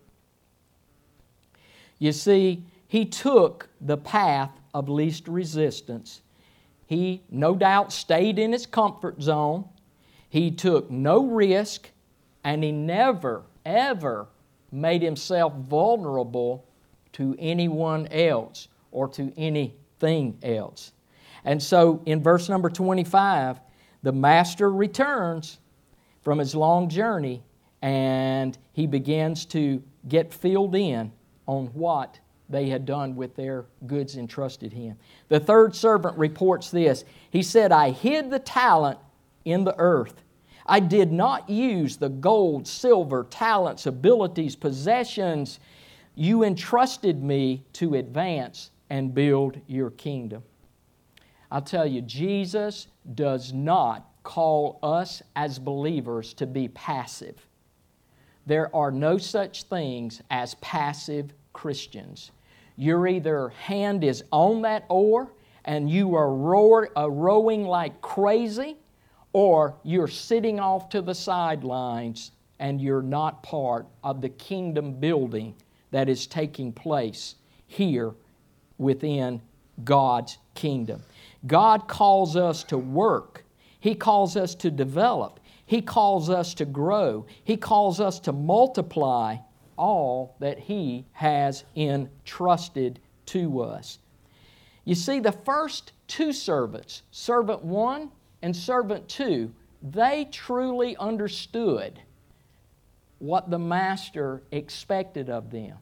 You 2.00 2.14
see, 2.14 2.66
he 2.88 3.06
took 3.06 3.70
the 3.80 3.98
path 3.98 4.60
of 4.74 4.90
least 4.90 5.28
resistance 5.28 6.24
he 6.86 7.24
no 7.30 7.56
doubt 7.56 7.92
stayed 7.92 8.40
in 8.40 8.52
his 8.52 8.66
comfort 8.66 9.22
zone. 9.22 9.66
He 10.30 10.52
took 10.52 10.90
no 10.90 11.26
risk, 11.26 11.90
and 12.44 12.64
he 12.64 12.72
never, 12.72 13.44
ever 13.66 14.28
made 14.72 15.02
himself 15.02 15.54
vulnerable 15.54 16.66
to 17.14 17.36
anyone 17.40 18.08
else 18.08 18.68
or 18.92 19.08
to 19.10 19.32
anything 19.38 20.38
else. 20.42 20.92
And 21.46 21.62
so 21.62 22.02
in 22.06 22.24
verse 22.24 22.50
number 22.50 22.70
25, 22.70 23.60
the 24.02 24.12
master 24.12 24.72
returns 24.72 25.60
from 26.22 26.40
his 26.40 26.56
long 26.56 26.90
journey 26.90 27.44
and 27.82 28.58
he 28.72 28.88
begins 28.88 29.46
to 29.46 29.84
get 30.08 30.34
filled 30.34 30.74
in 30.74 31.12
on 31.46 31.68
what 31.68 32.20
they 32.50 32.70
had 32.70 32.86
done 32.86 33.16
with 33.16 33.36
their 33.36 33.66
goods 33.88 34.18
entrusted 34.18 34.74
him. 34.74 34.98
The 35.30 35.40
third 35.40 35.76
servant 35.76 36.18
reports 36.18 36.70
this 36.70 37.06
He 37.30 37.44
said, 37.44 37.72
I 37.72 37.92
hid 37.92 38.30
the 38.30 38.40
talent 38.40 39.00
in 39.46 39.64
the 39.64 39.76
earth. 39.78 40.22
I 40.66 40.80
did 40.80 41.12
not 41.12 41.50
use 41.50 41.98
the 41.98 42.10
gold, 42.10 42.68
silver, 42.68 43.28
talents, 43.30 43.86
abilities, 43.86 44.56
possessions 44.56 45.60
you 46.16 46.44
entrusted 46.44 47.24
me 47.24 47.66
to 47.74 47.96
advance 47.96 48.72
and 48.90 49.14
build 49.14 49.60
your 49.68 49.90
kingdom. 49.92 50.44
I'll 51.52 51.62
tell 51.62 51.86
you, 51.86 52.02
Jesus 52.02 52.88
does 53.16 53.52
not 53.54 54.08
call 54.24 54.80
us 54.84 55.22
as 55.36 55.60
believers 55.60 56.34
to 56.36 56.48
be 56.48 56.68
passive. 56.68 57.46
There 58.46 58.74
are 58.76 58.92
no 58.92 59.18
such 59.18 59.64
things 59.64 60.22
as 60.30 60.56
passive 60.56 61.34
Christians. 61.54 62.32
Your 62.76 63.08
either 63.08 63.50
hand 63.50 64.04
is 64.04 64.24
on 64.32 64.64
that 64.64 64.86
oar 64.90 65.32
and 65.66 65.90
you 65.90 66.16
are 66.16 66.34
roar, 66.34 66.90
uh, 66.98 67.10
rowing 67.10 67.66
like 67.66 68.02
crazy, 68.02 68.78
or 69.32 69.76
you're 69.84 70.08
sitting 70.08 70.60
off 70.60 70.90
to 70.90 71.02
the 71.02 71.16
sidelines 71.16 72.32
and 72.60 72.82
you're 72.82 73.02
not 73.02 73.44
part 73.44 73.88
of 74.04 74.22
the 74.22 74.30
kingdom 74.30 74.94
building 74.94 75.56
that 75.92 76.10
is 76.10 76.28
taking 76.28 76.72
place 76.72 77.36
here 77.68 78.14
within 78.78 79.42
God's 79.84 80.38
kingdom. 80.56 81.04
God 81.48 81.88
calls 81.88 82.36
us 82.36 82.64
to 82.66 82.78
work, 82.78 83.44
He 83.80 83.96
calls 83.96 84.38
us 84.38 84.56
to 84.56 84.72
develop, 84.72 85.40
He 85.66 85.82
calls 85.82 86.30
us 86.30 86.54
to 86.56 86.66
grow, 86.66 87.26
He 87.44 87.58
calls 87.58 88.00
us 88.00 88.20
to 88.22 88.32
multiply 88.32 89.38
all 89.84 90.38
that 90.40 90.58
He 90.58 91.06
has 91.12 91.66
entrusted 91.76 93.02
to 93.26 93.62
us. 93.62 94.00
You 94.86 94.96
see, 94.96 95.20
the 95.20 95.34
first 95.34 95.92
two 96.08 96.32
servants, 96.32 97.04
servant 97.12 97.66
one 97.66 98.10
and 98.42 98.56
servant 98.56 99.10
two, 99.10 99.54
they 99.82 100.30
truly 100.32 100.96
understood 100.96 102.00
what 103.20 103.50
the 103.50 103.60
Master 103.60 104.42
expected 104.52 105.30
of 105.30 105.52
them. 105.52 105.78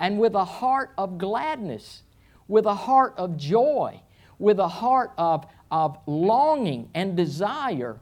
And 0.00 0.18
with 0.18 0.34
a 0.34 0.44
heart 0.44 0.90
of 0.98 1.16
gladness, 1.16 2.02
with 2.48 2.66
a 2.66 2.74
heart 2.74 3.14
of 3.16 3.36
joy, 3.36 4.00
with 4.40 4.58
a 4.58 4.66
heart 4.66 5.12
of, 5.16 5.46
of 5.70 5.98
longing 6.06 6.90
and 6.94 7.16
desire, 7.16 8.00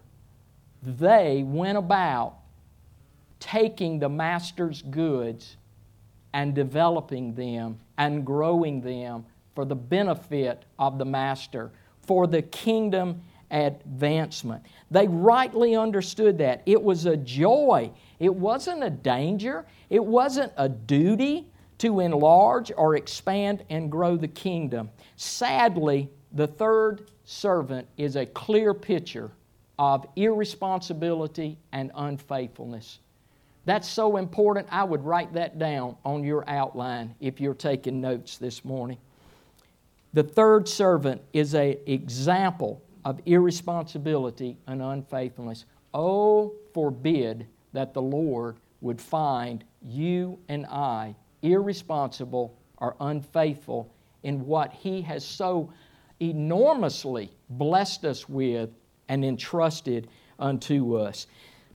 they 0.83 1.42
went 1.46 1.77
about 1.77 2.37
taking 3.42 3.98
the 3.98 4.09
master's 4.09 4.83
goods 4.83 5.57
and 6.33 6.55
developing 6.55 7.35
them 7.35 7.76
and 7.98 8.24
growing 8.24 8.81
them 8.81 9.26
for 9.57 9.64
the 9.64 9.74
benefit 9.74 10.64
of 10.78 10.96
the 10.96 11.05
master, 11.05 11.72
for 12.07 12.28
the 12.28 12.40
kingdom 12.40 13.20
advancement. 13.50 14.62
They 14.92 15.09
rightly 15.09 15.74
understood 15.74 16.38
that. 16.38 16.62
It 16.66 16.81
was 16.81 17.05
a 17.05 17.16
joy, 17.16 17.90
it 18.20 18.33
wasn't 18.33 18.85
a 18.85 18.90
danger, 18.90 19.66
it 19.90 20.05
wasn't 20.05 20.52
a 20.57 20.68
duty 20.68 21.48
to 21.78 21.98
enlarge 21.98 22.70
or 22.76 22.94
expand 22.94 23.64
and 23.70 23.90
grow 23.90 24.16
the 24.16 24.28
kingdom. 24.28 24.88
Sadly, 25.16 26.09
the 26.31 26.46
third 26.46 27.11
servant 27.24 27.88
is 27.96 28.14
a 28.14 28.24
clear 28.24 28.72
picture 28.72 29.33
of 29.81 30.07
irresponsibility 30.14 31.59
and 31.72 31.90
unfaithfulness. 31.96 33.00
That's 33.64 33.88
so 33.88 34.16
important, 34.16 34.66
I 34.70 34.83
would 34.83 35.05
write 35.05 35.33
that 35.35 35.59
down 35.59 35.96
on 36.05 36.25
your 36.25 36.48
outline 36.48 37.14
if 37.20 37.40
you're 37.40 37.55
taking 37.55 38.01
notes 38.01 38.38
this 38.38 38.64
morning. 38.64 38.98
The 40.14 40.22
third 40.22 40.68
servant 40.68 41.22
is 41.33 41.55
an 41.55 41.77
example 41.87 42.83
of 43.05 43.20
irresponsibility 43.25 44.59
and 44.66 44.83
unfaithfulness. 44.83 45.64
Oh, 45.94 46.55
forbid 46.75 47.46
that 47.72 47.94
the 47.94 48.03
Lord 48.03 48.57
would 48.81 49.01
find 49.01 49.64
you 49.81 50.38
and 50.48 50.66
I 50.66 51.14
irresponsible 51.42 52.57
or 52.79 52.96
unfaithful 53.01 53.92
in 54.22 54.44
what 54.44 54.72
He 54.72 55.03
has 55.03 55.25
so 55.25 55.72
enormously 56.20 57.31
blessed 57.48 58.05
us 58.05 58.29
with 58.29 58.70
and 59.09 59.25
entrusted 59.25 60.09
unto 60.38 60.96
us. 60.96 61.27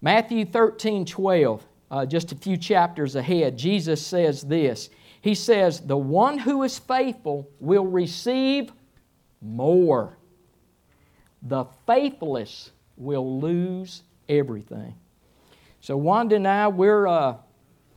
Matthew 0.01 0.45
13 0.45 1.05
12 1.05 1.65
uh, 1.89 2.05
just 2.05 2.31
a 2.31 2.35
few 2.35 2.57
chapters 2.57 3.15
ahead, 3.15 3.57
Jesus 3.57 4.05
says 4.05 4.41
this. 4.41 4.89
He 5.21 5.35
says, 5.35 5.81
The 5.81 5.97
one 5.97 6.37
who 6.37 6.63
is 6.63 6.77
faithful 6.77 7.49
will 7.59 7.85
receive 7.85 8.71
more. 9.41 10.17
The 11.41 11.65
faithless 11.85 12.71
will 12.97 13.39
lose 13.39 14.03
everything. 14.27 14.95
So 15.79 15.95
Wanda 15.95 16.35
and 16.35 16.47
I, 16.47 16.67
we're, 16.67 17.07
uh, 17.07 17.37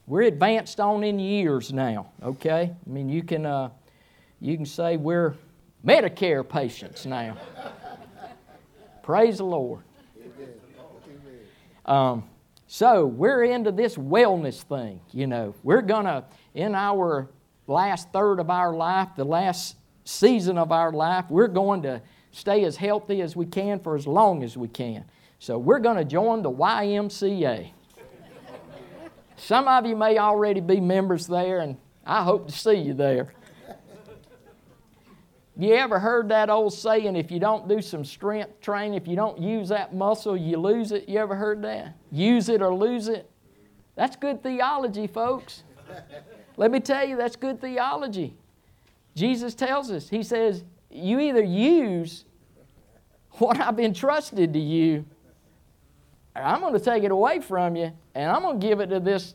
we're 0.07 0.23
advanced 0.23 0.79
on 0.79 1.03
in 1.03 1.19
years 1.19 1.73
now, 1.73 2.13
okay? 2.23 2.75
I 2.87 2.91
mean, 2.91 3.09
you 3.09 3.23
can, 3.23 3.47
uh, 3.47 3.71
you 4.41 4.57
can 4.57 4.67
say 4.67 4.97
we're 4.97 5.35
Medicare 5.85 6.47
patients 6.49 7.07
now. 7.07 7.37
Praise 9.03 9.39
the 9.39 9.45
Lord. 9.45 9.83
Um, 11.87 12.30
so 12.73 13.05
we're 13.05 13.43
into 13.43 13.73
this 13.73 13.97
wellness 13.97 14.63
thing, 14.63 15.01
you 15.11 15.27
know. 15.27 15.57
We're 15.65 15.83
going 15.83 16.05
to, 16.05 16.23
in 16.55 16.77
our 16.77 17.29
last 17.67 18.13
third 18.13 18.39
of 18.39 18.49
our 18.49 18.73
life, 18.73 19.09
the 19.17 19.25
last 19.25 19.75
season 20.05 20.57
of 20.57 20.71
our 20.71 20.93
life, 20.93 21.25
we're 21.31 21.49
going 21.49 21.83
to 21.83 22.01
stay 22.31 22.63
as 22.63 22.77
healthy 22.77 23.23
as 23.23 23.35
we 23.35 23.45
can 23.45 23.81
for 23.81 23.97
as 23.97 24.07
long 24.07 24.45
as 24.45 24.57
we 24.57 24.69
can. 24.69 25.05
So 25.41 25.59
we're 25.59 25.81
going 25.81 25.97
to 25.97 26.05
join 26.05 26.43
the 26.43 26.51
YMCA. 26.53 27.73
Some 29.37 29.67
of 29.67 29.85
you 29.85 29.97
may 29.97 30.19
already 30.19 30.61
be 30.61 30.79
members 30.79 31.27
there, 31.27 31.59
and 31.59 31.77
I 32.07 32.23
hope 32.23 32.47
to 32.47 32.53
see 32.53 32.75
you 32.75 32.95
there. 32.95 33.35
You 35.61 35.75
ever 35.75 35.99
heard 35.99 36.31
that 36.31 36.49
old 36.49 36.73
saying, 36.73 37.17
if 37.17 37.31
you 37.31 37.39
don't 37.39 37.69
do 37.69 37.83
some 37.83 38.03
strength 38.03 38.63
training, 38.63 38.95
if 38.95 39.07
you 39.07 39.15
don't 39.15 39.39
use 39.39 39.69
that 39.69 39.95
muscle, 39.95 40.35
you 40.35 40.57
lose 40.57 40.91
it? 40.91 41.07
You 41.07 41.19
ever 41.19 41.35
heard 41.35 41.61
that? 41.63 41.97
Use 42.11 42.49
it 42.49 42.63
or 42.63 42.75
lose 42.75 43.09
it? 43.09 43.31
That's 43.95 44.17
good 44.17 44.43
theology, 44.43 45.07
folks. 45.07 45.65
Let 46.57 46.71
me 46.71 46.81
tell 46.81 47.07
you, 47.07 47.15
that's 47.19 47.37
good 47.37 47.61
theology. 47.61 48.35
Jesus 49.15 49.55
tells 49.55 49.91
us, 49.91 50.09
He 50.09 50.23
says, 50.23 50.65
you 50.91 51.21
either 51.21 51.43
use 51.43 52.25
what 53.33 53.61
I've 53.61 53.79
entrusted 53.79 54.55
to 54.55 54.59
you, 54.59 55.05
or 56.35 56.43
I'm 56.43 56.61
going 56.61 56.73
to 56.73 56.81
take 56.81 57.05
it 57.05 57.11
away 57.11 57.39
from 57.39 57.77
you, 57.77 57.93
and 58.15 58.31
I'm 58.31 58.41
going 58.41 58.59
to 58.59 58.67
give 58.67 58.81
it 58.81 58.87
to 58.87 59.01
this 59.01 59.35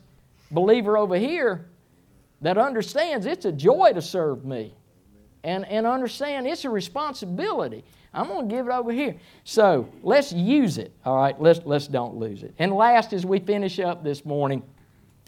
believer 0.50 0.98
over 0.98 1.16
here 1.16 1.66
that 2.40 2.58
understands 2.58 3.26
it's 3.26 3.44
a 3.44 3.52
joy 3.52 3.92
to 3.92 4.02
serve 4.02 4.44
me 4.44 4.74
and, 5.46 5.64
and 5.66 5.86
understand 5.86 6.46
it's 6.46 6.64
a 6.64 6.70
responsibility. 6.70 7.84
I'm 8.12 8.26
going 8.26 8.48
to 8.48 8.54
give 8.54 8.66
it 8.66 8.72
over 8.72 8.92
here. 8.92 9.14
So 9.44 9.88
let's 10.02 10.32
use 10.32 10.76
it, 10.78 10.92
all 11.04 11.16
right? 11.16 11.40
Let's, 11.40 11.60
let's 11.64 11.86
don't 11.86 12.16
lose 12.16 12.42
it. 12.42 12.52
And 12.58 12.72
last, 12.72 13.12
as 13.12 13.24
we 13.24 13.38
finish 13.38 13.78
up 13.78 14.02
this 14.02 14.24
morning, 14.24 14.62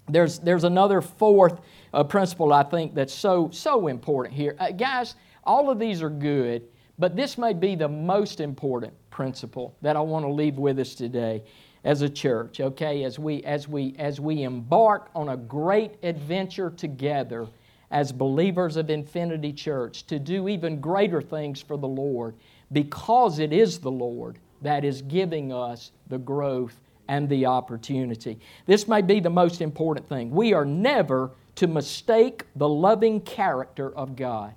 there's, 0.08 0.38
there's 0.40 0.64
another 0.64 1.00
fourth 1.00 1.60
uh, 1.94 2.02
principle 2.02 2.52
I 2.52 2.64
think 2.64 2.94
that's 2.94 3.14
so, 3.14 3.50
so 3.52 3.86
important 3.86 4.34
here. 4.34 4.56
Uh, 4.58 4.72
guys, 4.72 5.14
all 5.44 5.70
of 5.70 5.78
these 5.78 6.02
are 6.02 6.10
good, 6.10 6.62
but 6.98 7.14
this 7.14 7.38
may 7.38 7.52
be 7.52 7.76
the 7.76 7.88
most 7.88 8.40
important 8.40 8.94
principle 9.10 9.76
that 9.82 9.96
I 9.96 10.00
want 10.00 10.24
to 10.24 10.32
leave 10.32 10.56
with 10.56 10.78
us 10.80 10.94
today 10.94 11.44
as 11.84 12.02
a 12.02 12.08
church, 12.08 12.60
okay? 12.60 13.04
As 13.04 13.18
we, 13.18 13.44
as 13.44 13.68
we, 13.68 13.94
as 13.98 14.18
we 14.18 14.42
embark 14.42 15.10
on 15.14 15.28
a 15.28 15.36
great 15.36 15.92
adventure 16.02 16.70
together 16.70 17.46
as 17.90 18.12
believers 18.12 18.76
of 18.76 18.90
Infinity 18.90 19.52
Church 19.52 20.06
to 20.06 20.18
do 20.18 20.48
even 20.48 20.80
greater 20.80 21.22
things 21.22 21.60
for 21.60 21.76
the 21.76 21.88
Lord 21.88 22.34
because 22.72 23.38
it 23.38 23.52
is 23.52 23.78
the 23.78 23.90
Lord 23.90 24.38
that 24.62 24.84
is 24.84 25.02
giving 25.02 25.52
us 25.52 25.92
the 26.08 26.18
growth 26.18 26.78
and 27.08 27.28
the 27.28 27.46
opportunity. 27.46 28.38
This 28.66 28.86
may 28.86 29.00
be 29.00 29.20
the 29.20 29.30
most 29.30 29.62
important 29.62 30.08
thing. 30.08 30.30
We 30.30 30.52
are 30.52 30.66
never 30.66 31.30
to 31.56 31.66
mistake 31.66 32.44
the 32.54 32.68
loving 32.68 33.20
character 33.22 33.94
of 33.96 34.14
God. 34.14 34.54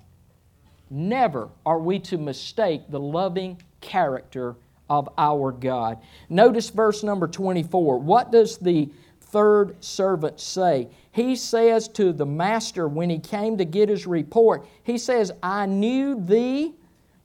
Never 0.90 1.48
are 1.64 1.78
we 1.78 1.98
to 2.00 2.18
mistake 2.18 2.82
the 2.90 3.00
loving 3.00 3.62
character 3.80 4.56
of 4.90 5.08
our 5.16 5.52
God. 5.52 5.98
Notice 6.28 6.68
verse 6.68 7.02
number 7.02 7.26
24. 7.26 7.98
What 7.98 8.30
does 8.30 8.58
the 8.58 8.90
third 9.32 9.82
servant 9.82 10.38
say? 10.38 10.88
He 11.10 11.34
says 11.34 11.88
to 11.88 12.12
the 12.12 12.26
master 12.26 12.86
when 12.86 13.10
he 13.10 13.18
came 13.18 13.58
to 13.58 13.64
get 13.64 13.88
his 13.88 14.06
report, 14.06 14.66
he 14.84 14.96
says, 14.96 15.32
I 15.42 15.66
knew 15.66 16.20
thee 16.20 16.74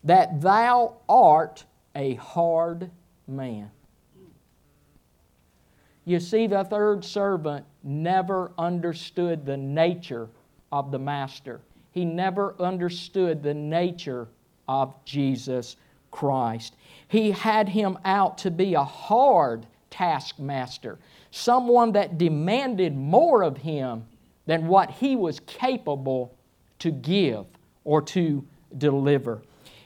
that 0.03 0.41
thou 0.41 0.95
art 1.07 1.65
a 1.95 2.15
hard 2.15 2.89
man. 3.27 3.69
You 6.05 6.21
see, 6.21 6.47
the 6.47 6.63
third 6.63 7.03
servant 7.03 7.65
never 7.83 8.51
understood 8.57 9.45
the 9.45 9.57
nature 9.57 10.29
of 10.71 10.91
the 10.91 10.99
master. 10.99 11.59
He 11.91 12.05
never 12.05 12.55
understood 12.61 13.43
the 13.43 13.53
nature 13.53 14.29
of 14.69 14.93
Jesus 15.03 15.75
Christ. 16.11 16.75
He 17.09 17.31
had 17.31 17.67
him 17.67 17.97
out 18.05 18.37
to 18.39 18.51
be 18.51 18.73
a 18.73 18.83
hard 18.83 19.67
taskmaster, 19.89 20.97
someone 21.31 21.91
that 21.93 22.17
demanded 22.17 22.95
more 22.95 23.43
of 23.43 23.57
him 23.57 24.05
than 24.45 24.67
what 24.67 24.89
he 24.91 25.15
was 25.15 25.39
capable 25.41 26.33
to 26.79 26.91
give 26.91 27.45
or 27.83 28.01
to 28.01 28.45
deliver. 28.77 29.41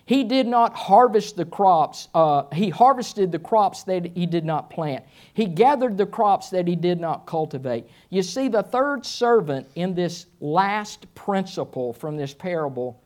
He 0.06 0.24
did 0.24 0.48
not 0.48 0.74
harvest 0.74 1.38
the 1.38 1.46
crops, 1.46 2.10
uh, 2.14 2.44
he 2.52 2.70
harvested 2.70 3.32
the 3.32 3.40
crops 3.40 3.84
that 3.84 4.06
he 4.06 4.26
did 4.26 4.44
not 4.44 4.70
plant. 4.70 5.06
He 5.34 5.46
gathered 5.46 5.98
the 5.98 6.06
crops 6.06 6.50
that 6.50 6.68
he 6.68 6.76
did 6.76 7.00
not 7.00 7.26
cultivate. 7.26 7.86
You 8.10 8.22
see, 8.22 8.48
the 8.48 8.64
third 8.64 9.06
servant 9.06 9.70
in 9.76 9.94
this 9.94 10.26
last 10.42 11.14
principle 11.16 11.94
from 11.94 12.18
this 12.18 12.34
parable 12.34 13.02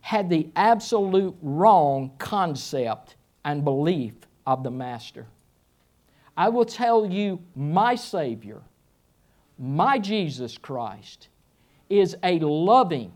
had 0.00 0.30
the 0.30 0.48
absolute 0.56 1.36
wrong 1.42 2.12
concept 2.18 3.16
and 3.44 3.62
belief 3.62 4.14
of 4.46 4.62
the 4.62 4.70
master. 4.70 5.26
I 6.38 6.50
will 6.50 6.64
tell 6.64 7.04
you, 7.04 7.40
my 7.56 7.96
Savior, 7.96 8.62
my 9.58 9.98
Jesus 9.98 10.56
Christ, 10.56 11.30
is 11.90 12.16
a 12.22 12.38
loving, 12.38 13.10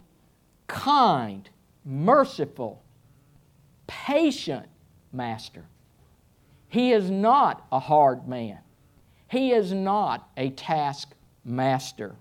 kind, 0.66 1.48
merciful, 1.84 2.82
patient 3.86 4.66
master. 5.12 5.64
He 6.66 6.90
is 6.90 7.12
not 7.12 7.64
a 7.70 7.78
hard 7.78 8.26
man. 8.26 8.58
He 9.28 9.52
is 9.52 9.72
not 9.72 10.28
a 10.36 10.50
taskmaster. 10.50 12.16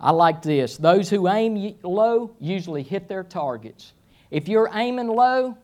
I 0.00 0.10
like 0.10 0.42
this. 0.42 0.76
Those 0.78 1.08
who 1.08 1.28
aim 1.28 1.76
low 1.84 2.34
usually 2.40 2.82
hit 2.82 3.06
their 3.06 3.22
targets. 3.22 3.92
If 4.32 4.48
you're 4.48 4.70
aiming 4.72 5.06
low, 5.06 5.56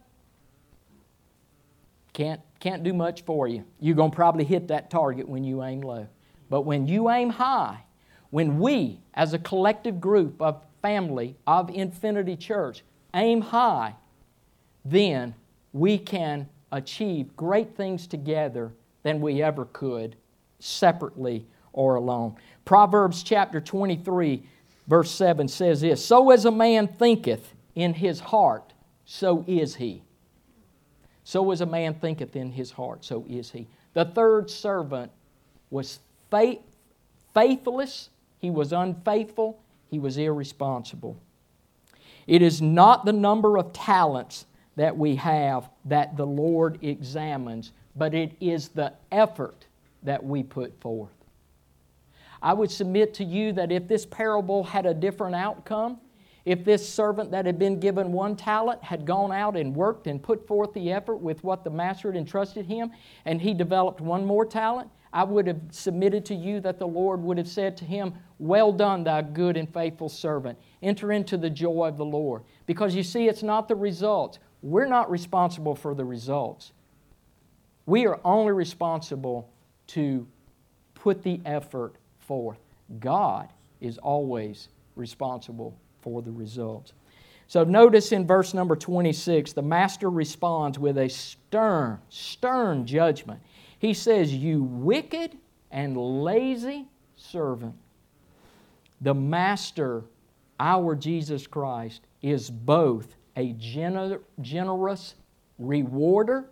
can't 2.14 2.40
can't 2.60 2.82
do 2.82 2.94
much 2.94 3.24
for 3.26 3.46
you. 3.46 3.62
You're 3.78 3.94
going 3.94 4.10
to 4.10 4.14
probably 4.14 4.44
hit 4.44 4.68
that 4.68 4.88
target 4.88 5.28
when 5.28 5.44
you 5.44 5.62
aim 5.62 5.82
low. 5.82 6.08
But 6.48 6.62
when 6.62 6.86
you 6.86 7.10
aim 7.10 7.28
high, 7.28 7.84
when 8.30 8.58
we, 8.58 9.00
as 9.12 9.34
a 9.34 9.38
collective 9.38 10.00
group 10.00 10.40
of 10.40 10.62
family 10.80 11.36
of 11.46 11.68
Infinity 11.68 12.36
Church, 12.36 12.82
aim 13.14 13.42
high, 13.42 13.94
then 14.82 15.34
we 15.74 15.98
can 15.98 16.48
achieve 16.72 17.36
great 17.36 17.76
things 17.76 18.06
together 18.06 18.72
than 19.02 19.20
we 19.20 19.42
ever 19.42 19.66
could 19.66 20.16
separately 20.58 21.46
or 21.74 21.96
alone. 21.96 22.34
Proverbs 22.64 23.22
chapter 23.22 23.60
23, 23.60 24.42
verse 24.88 25.10
7 25.10 25.48
says 25.48 25.82
this 25.82 26.02
So 26.02 26.30
as 26.30 26.46
a 26.46 26.50
man 26.50 26.88
thinketh 26.88 27.54
in 27.74 27.92
his 27.92 28.20
heart, 28.20 28.72
so 29.04 29.44
is 29.46 29.74
he. 29.74 30.02
So 31.24 31.50
as 31.50 31.62
a 31.62 31.66
man 31.66 31.94
thinketh 31.94 32.36
in 32.36 32.52
his 32.52 32.70
heart, 32.70 33.04
so 33.04 33.24
is 33.28 33.50
he. 33.50 33.66
The 33.94 34.04
third 34.04 34.50
servant 34.50 35.10
was 35.70 35.98
faith, 36.30 36.60
faithless, 37.32 38.10
he 38.38 38.50
was 38.50 38.72
unfaithful, 38.72 39.58
he 39.90 39.98
was 39.98 40.18
irresponsible. 40.18 41.16
It 42.26 42.42
is 42.42 42.60
not 42.60 43.04
the 43.04 43.12
number 43.12 43.58
of 43.58 43.72
talents 43.72 44.46
that 44.76 44.96
we 44.96 45.16
have 45.16 45.68
that 45.86 46.16
the 46.16 46.26
Lord 46.26 46.78
examines, 46.82 47.72
but 47.96 48.14
it 48.14 48.32
is 48.40 48.68
the 48.68 48.92
effort 49.12 49.66
that 50.02 50.22
we 50.22 50.42
put 50.42 50.78
forth. 50.80 51.10
I 52.42 52.52
would 52.52 52.70
submit 52.70 53.14
to 53.14 53.24
you 53.24 53.52
that 53.52 53.72
if 53.72 53.88
this 53.88 54.04
parable 54.04 54.64
had 54.64 54.84
a 54.84 54.92
different 54.92 55.34
outcome, 55.34 55.98
if 56.44 56.62
this 56.64 56.86
servant 56.86 57.30
that 57.30 57.46
had 57.46 57.58
been 57.58 57.80
given 57.80 58.12
one 58.12 58.36
talent 58.36 58.82
had 58.84 59.06
gone 59.06 59.32
out 59.32 59.56
and 59.56 59.74
worked 59.74 60.06
and 60.06 60.22
put 60.22 60.46
forth 60.46 60.72
the 60.74 60.92
effort 60.92 61.16
with 61.16 61.42
what 61.42 61.64
the 61.64 61.70
master 61.70 62.12
had 62.12 62.18
entrusted 62.18 62.66
him, 62.66 62.90
and 63.24 63.40
he 63.40 63.54
developed 63.54 64.00
one 64.00 64.26
more 64.26 64.44
talent, 64.44 64.90
I 65.12 65.24
would 65.24 65.46
have 65.46 65.60
submitted 65.70 66.24
to 66.26 66.34
you 66.34 66.60
that 66.60 66.78
the 66.78 66.86
Lord 66.86 67.22
would 67.22 67.38
have 67.38 67.48
said 67.48 67.76
to 67.78 67.84
him, 67.84 68.14
Well 68.38 68.72
done, 68.72 69.04
thou 69.04 69.22
good 69.22 69.56
and 69.56 69.72
faithful 69.72 70.08
servant. 70.08 70.58
Enter 70.82 71.12
into 71.12 71.38
the 71.38 71.48
joy 71.48 71.86
of 71.86 71.96
the 71.96 72.04
Lord. 72.04 72.42
Because 72.66 72.94
you 72.94 73.04
see, 73.04 73.28
it's 73.28 73.42
not 73.42 73.68
the 73.68 73.76
results. 73.76 74.38
We're 74.60 74.86
not 74.86 75.10
responsible 75.10 75.76
for 75.76 75.94
the 75.94 76.04
results. 76.04 76.72
We 77.86 78.06
are 78.06 78.20
only 78.24 78.52
responsible 78.52 79.50
to 79.88 80.26
put 80.94 81.22
the 81.22 81.40
effort 81.44 81.94
forth. 82.18 82.58
God 82.98 83.50
is 83.80 83.98
always 83.98 84.68
responsible 84.96 85.78
for 86.04 86.22
the 86.22 86.30
results. 86.30 86.92
So 87.48 87.64
notice 87.64 88.12
in 88.12 88.26
verse 88.26 88.54
number 88.54 88.76
26, 88.76 89.52
the 89.52 89.62
master 89.62 90.10
responds 90.10 90.78
with 90.78 90.98
a 90.98 91.08
stern, 91.08 91.98
stern 92.10 92.86
judgment. 92.86 93.40
He 93.78 93.94
says, 93.94 94.32
You 94.32 94.62
wicked 94.62 95.36
and 95.70 95.96
lazy 95.96 96.86
servant. 97.16 97.74
The 99.00 99.14
Master, 99.14 100.04
our 100.60 100.94
Jesus 100.94 101.46
Christ, 101.46 102.02
is 102.22 102.48
both 102.48 103.16
a 103.36 103.52
gener- 103.54 104.20
generous 104.40 105.14
rewarder 105.58 106.46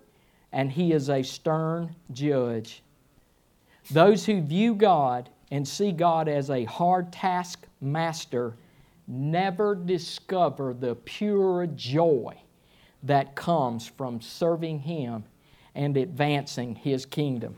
and 0.51 0.71
he 0.71 0.91
is 0.91 1.09
a 1.09 1.23
stern 1.23 1.95
judge. 2.11 2.83
Those 3.89 4.25
who 4.25 4.41
view 4.41 4.75
God 4.75 5.29
and 5.49 5.67
see 5.67 5.91
God 5.91 6.27
as 6.27 6.49
a 6.49 6.65
hard 6.65 7.11
task 7.11 7.65
master 7.81 8.55
never 9.07 9.75
discover 9.75 10.73
the 10.73 10.95
pure 10.95 11.67
joy 11.67 12.35
that 13.03 13.35
comes 13.35 13.87
from 13.87 14.21
serving 14.21 14.79
Him 14.79 15.23
and 15.75 15.97
advancing 15.97 16.75
His 16.75 17.05
kingdom. 17.05 17.55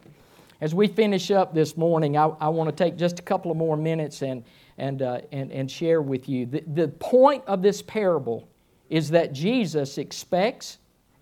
As 0.61 0.73
we 0.73 0.87
finish 0.87 1.31
up 1.31 1.53
this 1.53 1.75
morning, 1.77 2.17
I, 2.17 2.25
I 2.39 2.49
want 2.49 2.69
to 2.69 2.75
take 2.75 2.97
just 2.97 3.19
a 3.19 3.21
couple 3.21 3.51
of 3.51 3.57
more 3.57 3.77
minutes 3.77 4.21
and, 4.21 4.43
and, 4.77 5.01
uh, 5.01 5.21
and, 5.31 5.51
and 5.51 5.69
share 5.69 6.01
with 6.01 6.27
you. 6.29 6.45
The, 6.45 6.63
the 6.73 6.87
point 6.87 7.43
of 7.45 7.61
this 7.61 7.81
parable 7.81 8.47
is 8.89 9.09
that 9.09 9.33
Jesus 9.33 9.97
expects 9.97 10.77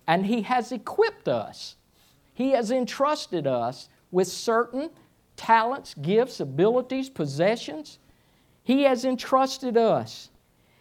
and 0.06 0.24
He 0.24 0.42
has 0.42 0.72
equipped 0.72 1.28
us, 1.28 1.76
He 2.32 2.50
has 2.50 2.70
entrusted 2.70 3.46
us 3.46 3.88
with 4.10 4.28
certain 4.28 4.90
talents, 5.36 5.94
gifts, 5.94 6.40
abilities, 6.40 7.08
possessions. 7.08 7.98
He 8.64 8.84
has 8.84 9.04
entrusted 9.04 9.76
us, 9.76 10.30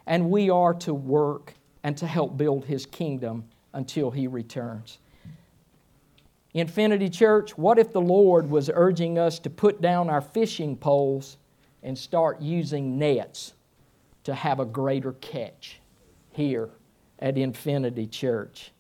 and 0.08 0.32
we 0.32 0.50
are 0.50 0.74
to 0.76 0.94
work 0.94 1.54
and 1.84 1.96
to 1.98 2.08
help 2.08 2.38
build 2.38 2.66
His 2.66 2.86
kingdom 2.86 3.46
until 3.74 4.10
He 4.10 4.26
returns. 4.28 5.00
Infinity 6.54 7.10
Church, 7.10 7.58
what 7.58 7.78
if 7.78 7.92
the 7.92 8.02
Lord 8.02 8.50
was 8.50 8.70
urging 8.74 9.20
us 9.20 9.38
to 9.40 9.50
put 9.50 9.82
down 9.82 10.10
our 10.10 10.22
fishing 10.22 10.78
poles 10.78 11.38
and 11.82 11.98
start 11.98 12.42
using 12.42 12.98
nets 12.98 13.54
to 14.24 14.34
have 14.34 14.60
a 14.60 14.66
greater 14.66 15.14
catch 15.14 15.82
here 16.32 16.70
at 17.20 17.38
Infinity 17.38 18.08
Church? 18.08 18.72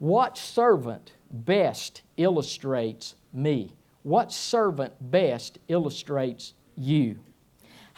What 0.00 0.36
servant 0.36 1.12
best 1.30 2.02
illustrates 2.16 3.14
me? 3.32 3.74
What 4.02 4.32
servant 4.32 4.92
best 5.00 5.58
illustrates 5.68 6.52
you? 6.76 7.20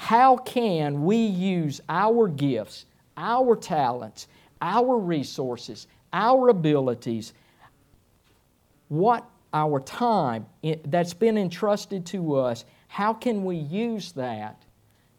How 0.01 0.39
can 0.39 1.05
we 1.05 1.19
use 1.19 1.83
our 1.91 2.27
gifts, 2.27 2.87
our 3.19 3.55
talents, 3.55 4.29
our 4.63 4.97
resources, 4.97 5.89
our 6.11 6.49
abilities, 6.49 7.35
what 8.89 9.29
our 9.53 9.79
time 9.79 10.47
that's 10.87 11.13
been 11.13 11.37
entrusted 11.37 12.07
to 12.07 12.37
us, 12.37 12.65
how 12.89 13.13
can 13.13 13.45
we 13.45 13.57
use 13.57 14.13
that 14.13 14.63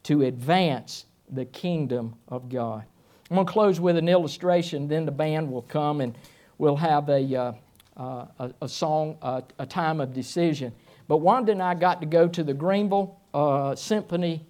to 0.02 0.22
advance 0.22 1.06
the 1.30 1.44
kingdom 1.44 2.16
of 2.26 2.48
God? 2.48 2.82
I'm 3.30 3.36
going 3.36 3.46
to 3.46 3.52
close 3.52 3.78
with 3.78 3.96
an 3.96 4.08
illustration, 4.08 4.88
then 4.88 5.06
the 5.06 5.12
band 5.12 5.48
will 5.48 5.62
come 5.62 6.00
and 6.00 6.12
we'll 6.58 6.74
have 6.74 7.08
a, 7.08 7.36
uh, 7.36 7.52
uh, 7.96 8.48
a, 8.60 8.68
song, 8.68 9.16
uh, 9.22 9.42
a 9.60 9.64
time 9.64 10.00
of 10.00 10.12
decision. 10.12 10.72
But 11.06 11.18
Wanda 11.18 11.52
and 11.52 11.62
I 11.62 11.74
got 11.74 12.00
to 12.00 12.06
go 12.06 12.26
to 12.26 12.42
the 12.42 12.52
Greenville 12.52 13.20
uh, 13.32 13.76
Symphony 13.76 14.44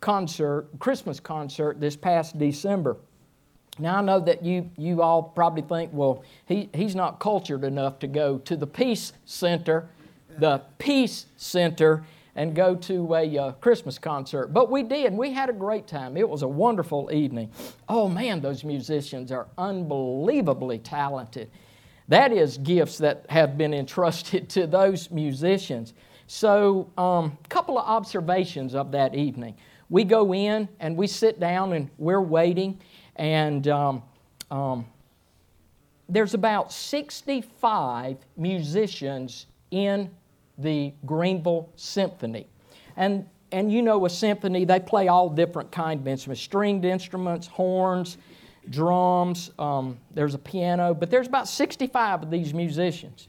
concert, 0.00 0.68
Christmas 0.78 1.20
concert 1.20 1.80
this 1.80 1.96
past 1.96 2.38
December. 2.38 2.96
Now, 3.78 3.98
I 3.98 4.02
know 4.02 4.20
that 4.20 4.44
you, 4.44 4.70
you 4.76 5.02
all 5.02 5.22
probably 5.22 5.62
think, 5.62 5.92
well, 5.92 6.24
he, 6.46 6.68
he's 6.74 6.96
not 6.96 7.20
cultured 7.20 7.64
enough 7.64 7.98
to 8.00 8.06
go 8.06 8.38
to 8.38 8.56
the 8.56 8.66
Peace 8.66 9.12
Center, 9.24 9.88
the 10.38 10.62
Peace 10.78 11.26
Center, 11.36 12.04
and 12.34 12.54
go 12.54 12.74
to 12.76 13.14
a 13.14 13.38
uh, 13.38 13.52
Christmas 13.52 13.98
concert. 13.98 14.48
But 14.48 14.70
we 14.70 14.82
did. 14.82 15.12
We 15.12 15.32
had 15.32 15.48
a 15.48 15.52
great 15.52 15.86
time. 15.86 16.16
It 16.16 16.28
was 16.28 16.42
a 16.42 16.48
wonderful 16.48 17.10
evening. 17.12 17.50
Oh, 17.88 18.08
man, 18.08 18.40
those 18.40 18.64
musicians 18.64 19.32
are 19.32 19.48
unbelievably 19.58 20.78
talented. 20.78 21.50
That 22.08 22.32
is 22.32 22.58
gifts 22.58 22.98
that 22.98 23.26
have 23.28 23.58
been 23.58 23.74
entrusted 23.74 24.48
to 24.50 24.66
those 24.66 25.10
musicians. 25.10 25.94
So, 26.26 26.90
a 26.98 27.00
um, 27.00 27.38
couple 27.48 27.78
of 27.78 27.86
observations 27.86 28.74
of 28.74 28.92
that 28.92 29.14
evening. 29.14 29.56
We 29.90 30.04
go 30.04 30.34
in 30.34 30.68
and 30.80 30.96
we 30.96 31.06
sit 31.06 31.40
down 31.40 31.72
and 31.72 31.90
we're 31.98 32.20
waiting, 32.20 32.80
and 33.16 33.66
um, 33.68 34.02
um, 34.50 34.86
there's 36.08 36.34
about 36.34 36.72
65 36.72 38.16
musicians 38.36 39.46
in 39.70 40.10
the 40.56 40.92
Greenville 41.06 41.70
Symphony. 41.76 42.46
And, 42.96 43.26
and 43.52 43.72
you 43.72 43.82
know, 43.82 44.04
a 44.04 44.10
symphony, 44.10 44.64
they 44.64 44.80
play 44.80 45.08
all 45.08 45.28
different 45.28 45.70
kind 45.70 46.00
of 46.00 46.08
instruments 46.08 46.42
stringed 46.42 46.84
instruments, 46.84 47.46
horns, 47.46 48.18
drums, 48.70 49.50
um, 49.58 49.98
there's 50.12 50.34
a 50.34 50.38
piano, 50.38 50.94
but 50.94 51.10
there's 51.10 51.26
about 51.26 51.48
65 51.48 52.24
of 52.24 52.30
these 52.30 52.52
musicians. 52.52 53.28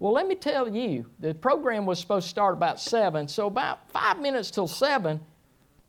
Well, 0.00 0.12
let 0.12 0.26
me 0.26 0.34
tell 0.34 0.68
you, 0.68 1.06
the 1.20 1.34
program 1.34 1.86
was 1.86 1.98
supposed 1.98 2.24
to 2.24 2.30
start 2.30 2.54
about 2.54 2.80
7, 2.80 3.28
so 3.28 3.46
about 3.46 3.88
five 3.90 4.20
minutes 4.20 4.50
till 4.50 4.66
7, 4.66 5.20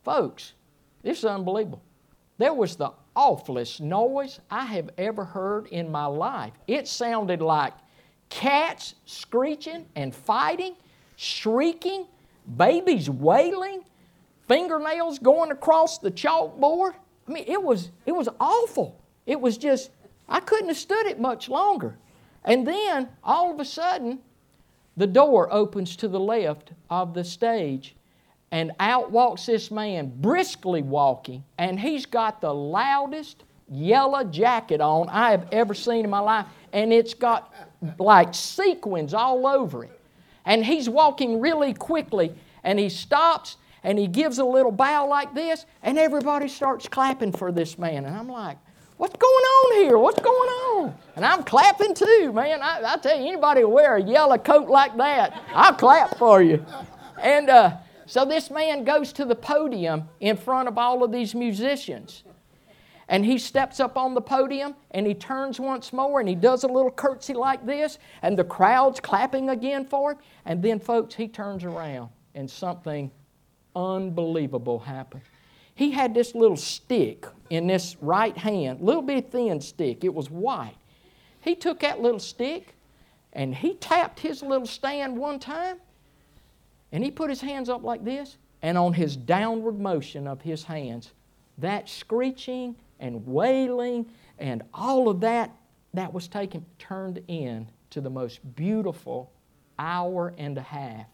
folks, 0.06 0.53
this 1.01 1.20
is 1.20 1.26
unbelievable. 1.26 1.82
There 2.38 2.53
was 2.53 2.76
the 2.76 2.91
awfulest 3.16 3.82
noise 3.82 4.39
I 4.49 4.66
have 4.66 4.89
ever 4.97 5.26
heard 5.26 5.68
in 5.68 5.91
my 5.91 6.06
life. 6.06 6.53
It 6.68 6.88
sounded 6.88 7.41
like 7.41 7.74
cats 8.30 8.95
screeching 9.06 9.86
and 9.95 10.14
fighting, 10.14 10.76
shrieking, 11.16 12.06
babies 12.58 13.10
wailing, 13.10 13.84
fingernails 14.47 15.20
going 15.20 15.51
across 15.51 15.97
the 15.97 16.12
chalkboard. 16.12 16.93
I 17.28 17.32
mean, 17.32 17.45
it 17.47 17.62
was, 17.62 17.89
it 18.06 18.12
was 18.12 18.30
awful. 18.39 19.01
It 19.26 19.39
was 19.39 19.58
just, 19.58 19.89
I 20.30 20.39
couldn't 20.39 20.68
have 20.68 20.78
stood 20.78 21.08
it 21.08 21.20
much 21.20 21.49
longer. 21.49 21.97
And 22.43 22.68
then, 22.68 23.10
all 23.24 23.51
of 23.51 23.60
a 23.60 23.66
sudden, 23.66 24.20
the 24.97 25.08
door 25.08 25.51
opens 25.51 25.95
to 25.97 26.08
the 26.08 26.20
left 26.20 26.72
of 26.89 27.14
the 27.14 27.24
stage, 27.24 27.95
and 28.52 28.72
out 28.80 29.12
walks 29.12 29.46
this 29.46 29.72
man, 29.72 30.12
briskly 30.22 30.82
walking, 30.82 31.43
and 31.58 31.80
he's 31.80 32.06
got 32.06 32.41
the 32.41 32.54
loudest 32.54 33.43
yellow 33.70 34.24
jacket 34.24 34.82
on 34.82 35.10
I 35.10 35.32
have 35.32 35.48
ever 35.52 35.74
seen 35.74 36.06
in 36.06 36.10
my 36.10 36.20
life, 36.20 36.46
and 36.72 36.93
it's 36.93 37.14
got 37.14 37.54
like 38.00 38.34
sequins 38.34 39.14
all 39.14 39.48
over 39.48 39.84
it. 39.84 40.00
And 40.46 40.64
he's 40.64 40.88
walking 40.88 41.41
really 41.41 41.74
quickly, 41.74 42.34
and 42.64 42.78
he 42.78 42.89
stops 42.89 43.58
and 43.86 44.00
he 44.00 44.08
gives 44.08 44.39
a 44.39 44.46
little 44.46 44.72
bow 44.72 45.08
like 45.08 45.36
this, 45.36 45.68
and 45.84 46.00
everybody 46.00 46.48
starts 46.48 46.88
clapping 46.88 47.32
for 47.32 47.52
this 47.52 47.78
man. 47.78 48.06
And 48.06 48.16
I'm 48.16 48.28
like, 48.28 48.58
what's 48.98 49.16
going 49.16 49.32
on 49.32 49.84
here? 49.84 50.00
What's 50.00 50.20
going 50.20 50.50
on? 50.50 50.96
And 51.16 51.24
I'm 51.24 51.43
clapping 51.43 51.93
too, 51.93 52.34
man. 52.34 52.62
I, 52.64 52.82
I 52.84 52.98
tell 52.98 53.16
you, 53.16 53.28
anybody 53.28 53.64
will 53.64 53.74
wear 53.74 53.98
a 53.98 54.02
yellow 54.02 54.39
coat 54.39 54.70
like 54.70 54.98
that, 54.98 55.39
I'll 55.54 55.76
clap 55.76 56.18
for 56.18 56.41
you. 56.41 56.66
And 57.22 57.50
uh, 57.50 57.78
so 58.06 58.26
this 58.26 58.49
man 58.51 58.84
goes 58.84 59.12
to 59.14 59.26
the 59.26 59.36
podium 59.36 60.08
in 60.20 60.38
front 60.38 60.68
of 60.68 60.78
all 60.78 61.03
of 61.03 61.12
these 61.12 61.34
musicians. 61.36 62.24
and 63.08 63.26
he 63.26 63.38
steps 63.38 63.80
up 63.80 63.97
on 63.97 64.14
the 64.14 64.22
podium 64.22 64.76
and 64.91 65.06
he 65.06 65.14
turns 65.14 65.60
once 65.60 65.93
more 65.93 66.20
and 66.20 66.28
he 66.28 66.36
does 66.36 66.64
a 66.64 66.68
little 66.68 66.91
curtsy 66.91 67.34
like 67.34 67.66
this, 67.66 67.99
and 68.22 68.38
the 68.38 68.43
crowd's 68.43 68.99
clapping 68.99 69.49
again 69.49 69.86
for 69.86 70.14
him. 70.14 70.18
And 70.45 70.64
then, 70.64 70.80
folks, 70.80 71.14
he 71.14 71.28
turns 71.28 71.64
around 71.64 72.10
and 72.34 72.49
something 72.49 73.12
unbelievable 73.76 74.80
happened. 74.80 75.24
He 75.76 75.91
had 75.91 76.14
this 76.14 76.34
little 76.34 76.58
stick 76.58 77.26
in 77.49 77.68
this 77.68 77.97
right 78.01 78.36
hand, 78.38 78.82
little 78.82 79.01
bit 79.01 79.32
thin 79.32 79.60
stick. 79.60 80.03
It 80.03 80.14
was 80.14 80.32
white. 80.32 80.76
He 81.41 81.53
took 81.53 81.82
that 81.82 82.01
little 82.01 82.20
stick 82.20 82.76
and 83.34 83.53
he 83.53 83.76
tapped 83.76 84.20
his 84.20 84.41
little 84.41 84.66
stand 84.66 85.18
one 85.18 85.38
time 85.38 85.78
and 86.91 87.03
he 87.03 87.11
put 87.11 87.29
his 87.29 87.41
hands 87.41 87.69
up 87.69 87.83
like 87.83 88.03
this, 88.03 88.38
and 88.61 88.77
on 88.77 88.93
his 88.93 89.15
downward 89.15 89.79
motion 89.79 90.27
of 90.27 90.41
his 90.41 90.63
hands, 90.63 91.13
that 91.57 91.89
screeching 91.89 92.75
and 92.99 93.25
wailing 93.25 94.05
and 94.39 94.63
all 94.73 95.09
of 95.09 95.21
that 95.21 95.51
that 95.93 96.13
was 96.13 96.27
taken 96.27 96.65
turned 96.77 97.21
in 97.27 97.67
to 97.89 98.01
the 98.01 98.09
most 98.09 98.39
beautiful 98.55 99.31
hour 99.79 100.33
and 100.38 100.57
a 100.57 100.61
half 100.61 101.07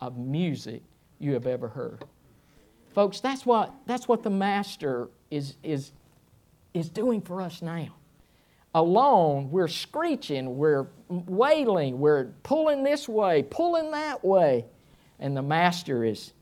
of 0.00 0.16
music 0.16 0.82
you 1.18 1.32
have 1.32 1.46
ever 1.46 1.68
heard. 1.68 2.04
Folks, 2.94 3.20
that's 3.20 3.46
what, 3.46 3.72
that's 3.86 4.08
what 4.08 4.22
the 4.22 4.30
Master 4.30 5.08
is, 5.30 5.54
is, 5.62 5.92
is 6.74 6.88
doing 6.88 7.20
for 7.20 7.40
us 7.40 7.62
now. 7.62 7.94
Alone, 8.74 9.50
we're 9.50 9.68
screeching, 9.68 10.56
we're 10.56 10.88
wailing, 11.08 11.98
we're 11.98 12.26
pulling 12.42 12.82
this 12.82 13.08
way, 13.08 13.44
pulling 13.44 13.90
that 13.92 14.24
way. 14.24 14.64
And 15.20 15.36
the 15.36 15.42
Master 15.42 16.04
is 16.04 16.32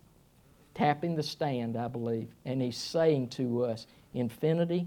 tapping 0.75 1.17
the 1.17 1.23
stand, 1.23 1.77
I 1.77 1.89
believe, 1.89 2.29
and 2.45 2.61
He's 2.61 2.77
saying 2.77 3.29
to 3.31 3.65
us, 3.65 3.87
Infinity, 4.15 4.87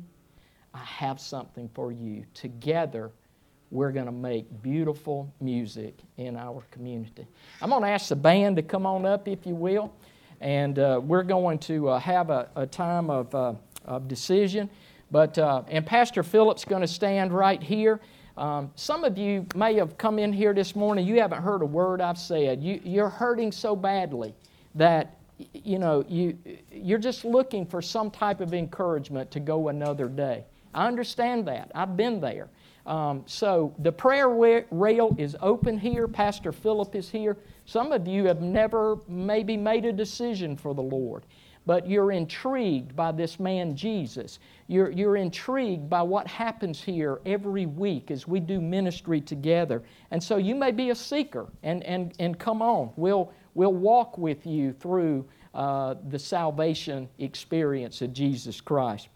I 0.73 0.83
have 0.83 1.19
something 1.19 1.69
for 1.73 1.91
you. 1.91 2.25
Together, 2.33 3.11
we're 3.71 3.91
going 3.91 4.05
to 4.05 4.11
make 4.11 4.61
beautiful 4.61 5.31
music 5.39 5.95
in 6.17 6.35
our 6.35 6.63
community. 6.71 7.27
I'm 7.61 7.69
going 7.69 7.83
to 7.83 7.89
ask 7.89 8.09
the 8.09 8.15
band 8.15 8.55
to 8.55 8.63
come 8.63 8.85
on 8.85 9.05
up, 9.05 9.27
if 9.27 9.45
you 9.45 9.55
will, 9.55 9.93
and 10.41 10.79
uh, 10.79 10.99
we're 11.03 11.23
going 11.23 11.59
to 11.59 11.89
uh, 11.89 11.99
have 11.99 12.29
a, 12.29 12.49
a 12.55 12.65
time 12.65 13.09
of, 13.09 13.33
uh, 13.35 13.53
of 13.85 14.07
decision. 14.07 14.69
But, 15.11 15.37
uh, 15.37 15.63
and 15.67 15.85
Pastor 15.85 16.23
Philip's 16.23 16.65
going 16.65 16.81
to 16.81 16.87
stand 16.87 17.33
right 17.33 17.61
here. 17.61 17.99
Um, 18.39 18.71
some 18.75 19.03
of 19.03 19.17
you 19.17 19.45
may 19.53 19.73
have 19.73 19.97
come 19.97 20.17
in 20.17 20.31
here 20.31 20.53
this 20.53 20.73
morning, 20.73 21.05
you 21.05 21.19
haven't 21.19 21.41
heard 21.41 21.61
a 21.61 21.65
word 21.65 21.99
I've 21.99 22.17
said. 22.17 22.63
You, 22.63 22.79
you're 22.85 23.09
hurting 23.09 23.51
so 23.51 23.75
badly 23.75 24.33
that 24.75 25.17
you 25.53 25.77
know 25.77 26.05
you, 26.07 26.37
you're 26.71 26.99
just 26.99 27.25
looking 27.25 27.65
for 27.65 27.81
some 27.81 28.09
type 28.09 28.39
of 28.39 28.53
encouragement 28.53 29.29
to 29.31 29.41
go 29.41 29.67
another 29.67 30.07
day. 30.07 30.45
I 30.73 30.87
understand 30.87 31.49
that. 31.49 31.69
I've 31.75 31.97
been 31.97 32.21
there. 32.21 32.47
Um, 32.85 33.23
so 33.25 33.75
the 33.79 33.91
prayer 33.91 34.29
rail 34.29 35.15
is 35.17 35.35
open 35.41 35.77
here. 35.77 36.07
Pastor 36.07 36.53
Philip 36.53 36.95
is 36.95 37.09
here. 37.09 37.35
Some 37.65 37.91
of 37.91 38.07
you 38.07 38.25
have 38.25 38.41
never 38.41 38.99
maybe 39.09 39.57
made 39.57 39.83
a 39.83 39.91
decision 39.91 40.55
for 40.55 40.73
the 40.73 40.81
Lord 40.81 41.23
but 41.69 41.87
you're 41.87 42.11
intrigued 42.11 42.95
by 42.95 43.11
this 43.11 43.39
man 43.39 43.75
Jesus. 43.75 44.39
You're, 44.65 44.89
you're 44.89 45.17
intrigued 45.17 45.87
by 45.87 46.01
what 46.01 46.25
happens 46.25 46.81
here 46.81 47.21
every 47.27 47.67
week 47.67 48.09
as 48.09 48.27
we 48.27 48.39
do 48.39 48.59
ministry 48.59 49.21
together. 49.21 49.83
And 50.09 50.23
so 50.23 50.37
you 50.37 50.55
may 50.55 50.71
be 50.71 50.89
a 50.89 50.95
seeker, 50.95 51.45
and, 51.61 51.83
and, 51.83 52.15
and 52.17 52.39
come 52.39 52.63
on. 52.63 52.89
We'll, 52.95 53.31
we'll 53.53 53.71
walk 53.71 54.17
with 54.17 54.47
you 54.47 54.73
through 54.73 55.27
uh, 55.53 55.93
the 56.09 56.17
salvation 56.17 57.07
experience 57.19 58.01
of 58.01 58.13
Jesus 58.13 58.61
Christ. 58.61 59.09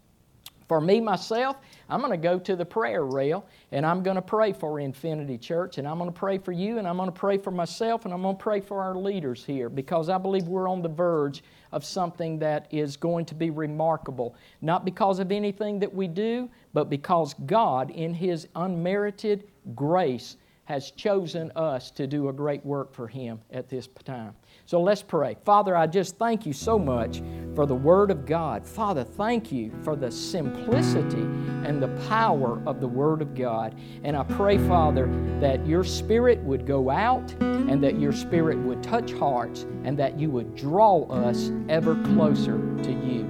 For 0.68 0.80
me, 0.80 1.00
myself, 1.00 1.56
I'm 1.90 2.00
going 2.00 2.12
to 2.12 2.16
go 2.16 2.38
to 2.38 2.56
the 2.56 2.64
prayer 2.64 3.04
rail 3.04 3.46
and 3.72 3.84
I'm 3.84 4.02
going 4.02 4.16
to 4.16 4.22
pray 4.22 4.52
for 4.52 4.80
Infinity 4.80 5.36
Church 5.36 5.78
and 5.78 5.86
I'm 5.86 5.98
going 5.98 6.10
to 6.10 6.18
pray 6.18 6.38
for 6.38 6.52
you 6.52 6.78
and 6.78 6.88
I'm 6.88 6.96
going 6.96 7.08
to 7.08 7.12
pray 7.12 7.36
for 7.36 7.50
myself 7.50 8.04
and 8.04 8.14
I'm 8.14 8.22
going 8.22 8.36
to 8.36 8.42
pray 8.42 8.60
for 8.60 8.80
our 8.80 8.94
leaders 8.94 9.44
here 9.44 9.68
because 9.68 10.08
I 10.08 10.16
believe 10.16 10.48
we're 10.48 10.68
on 10.68 10.80
the 10.80 10.88
verge 10.88 11.42
of 11.72 11.84
something 11.84 12.38
that 12.38 12.66
is 12.70 12.96
going 12.96 13.26
to 13.26 13.34
be 13.34 13.50
remarkable. 13.50 14.36
Not 14.62 14.84
because 14.84 15.18
of 15.18 15.30
anything 15.32 15.78
that 15.80 15.92
we 15.92 16.08
do, 16.08 16.48
but 16.72 16.88
because 16.88 17.34
God, 17.46 17.90
in 17.90 18.14
His 18.14 18.48
unmerited 18.54 19.44
grace, 19.74 20.36
has 20.64 20.90
chosen 20.90 21.52
us 21.56 21.90
to 21.90 22.06
do 22.06 22.28
a 22.28 22.32
great 22.32 22.64
work 22.64 22.94
for 22.94 23.06
Him 23.06 23.40
at 23.50 23.68
this 23.68 23.88
time. 24.04 24.34
So 24.66 24.80
let's 24.80 25.02
pray. 25.02 25.36
Father, 25.44 25.76
I 25.76 25.86
just 25.86 26.16
thank 26.16 26.46
you 26.46 26.54
so 26.54 26.78
much 26.78 27.22
for 27.54 27.66
the 27.66 27.74
Word 27.74 28.10
of 28.10 28.24
God. 28.24 28.66
Father, 28.66 29.04
thank 29.04 29.52
you 29.52 29.70
for 29.82 29.94
the 29.94 30.10
simplicity 30.10 31.22
and 31.66 31.82
the 31.82 31.88
power 32.08 32.62
of 32.66 32.80
the 32.80 32.88
Word 32.88 33.20
of 33.20 33.34
God. 33.34 33.78
And 34.04 34.16
I 34.16 34.22
pray, 34.22 34.56
Father, 34.56 35.06
that 35.40 35.66
your 35.66 35.84
Spirit 35.84 36.38
would 36.40 36.66
go 36.66 36.88
out 36.88 37.30
and 37.40 37.82
that 37.84 38.00
your 38.00 38.12
Spirit 38.12 38.58
would 38.58 38.82
touch 38.82 39.12
hearts 39.12 39.66
and 39.84 39.98
that 39.98 40.18
you 40.18 40.30
would 40.30 40.56
draw 40.56 41.04
us 41.04 41.50
ever 41.68 41.94
closer 42.02 42.56
to 42.82 42.90
you. 42.90 43.24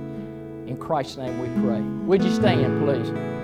In 0.66 0.76
Christ's 0.78 1.16
name 1.16 1.38
we 1.40 1.62
pray. 1.62 1.80
Would 1.80 2.22
you 2.22 2.32
stand, 2.32 2.80
please? 2.84 3.43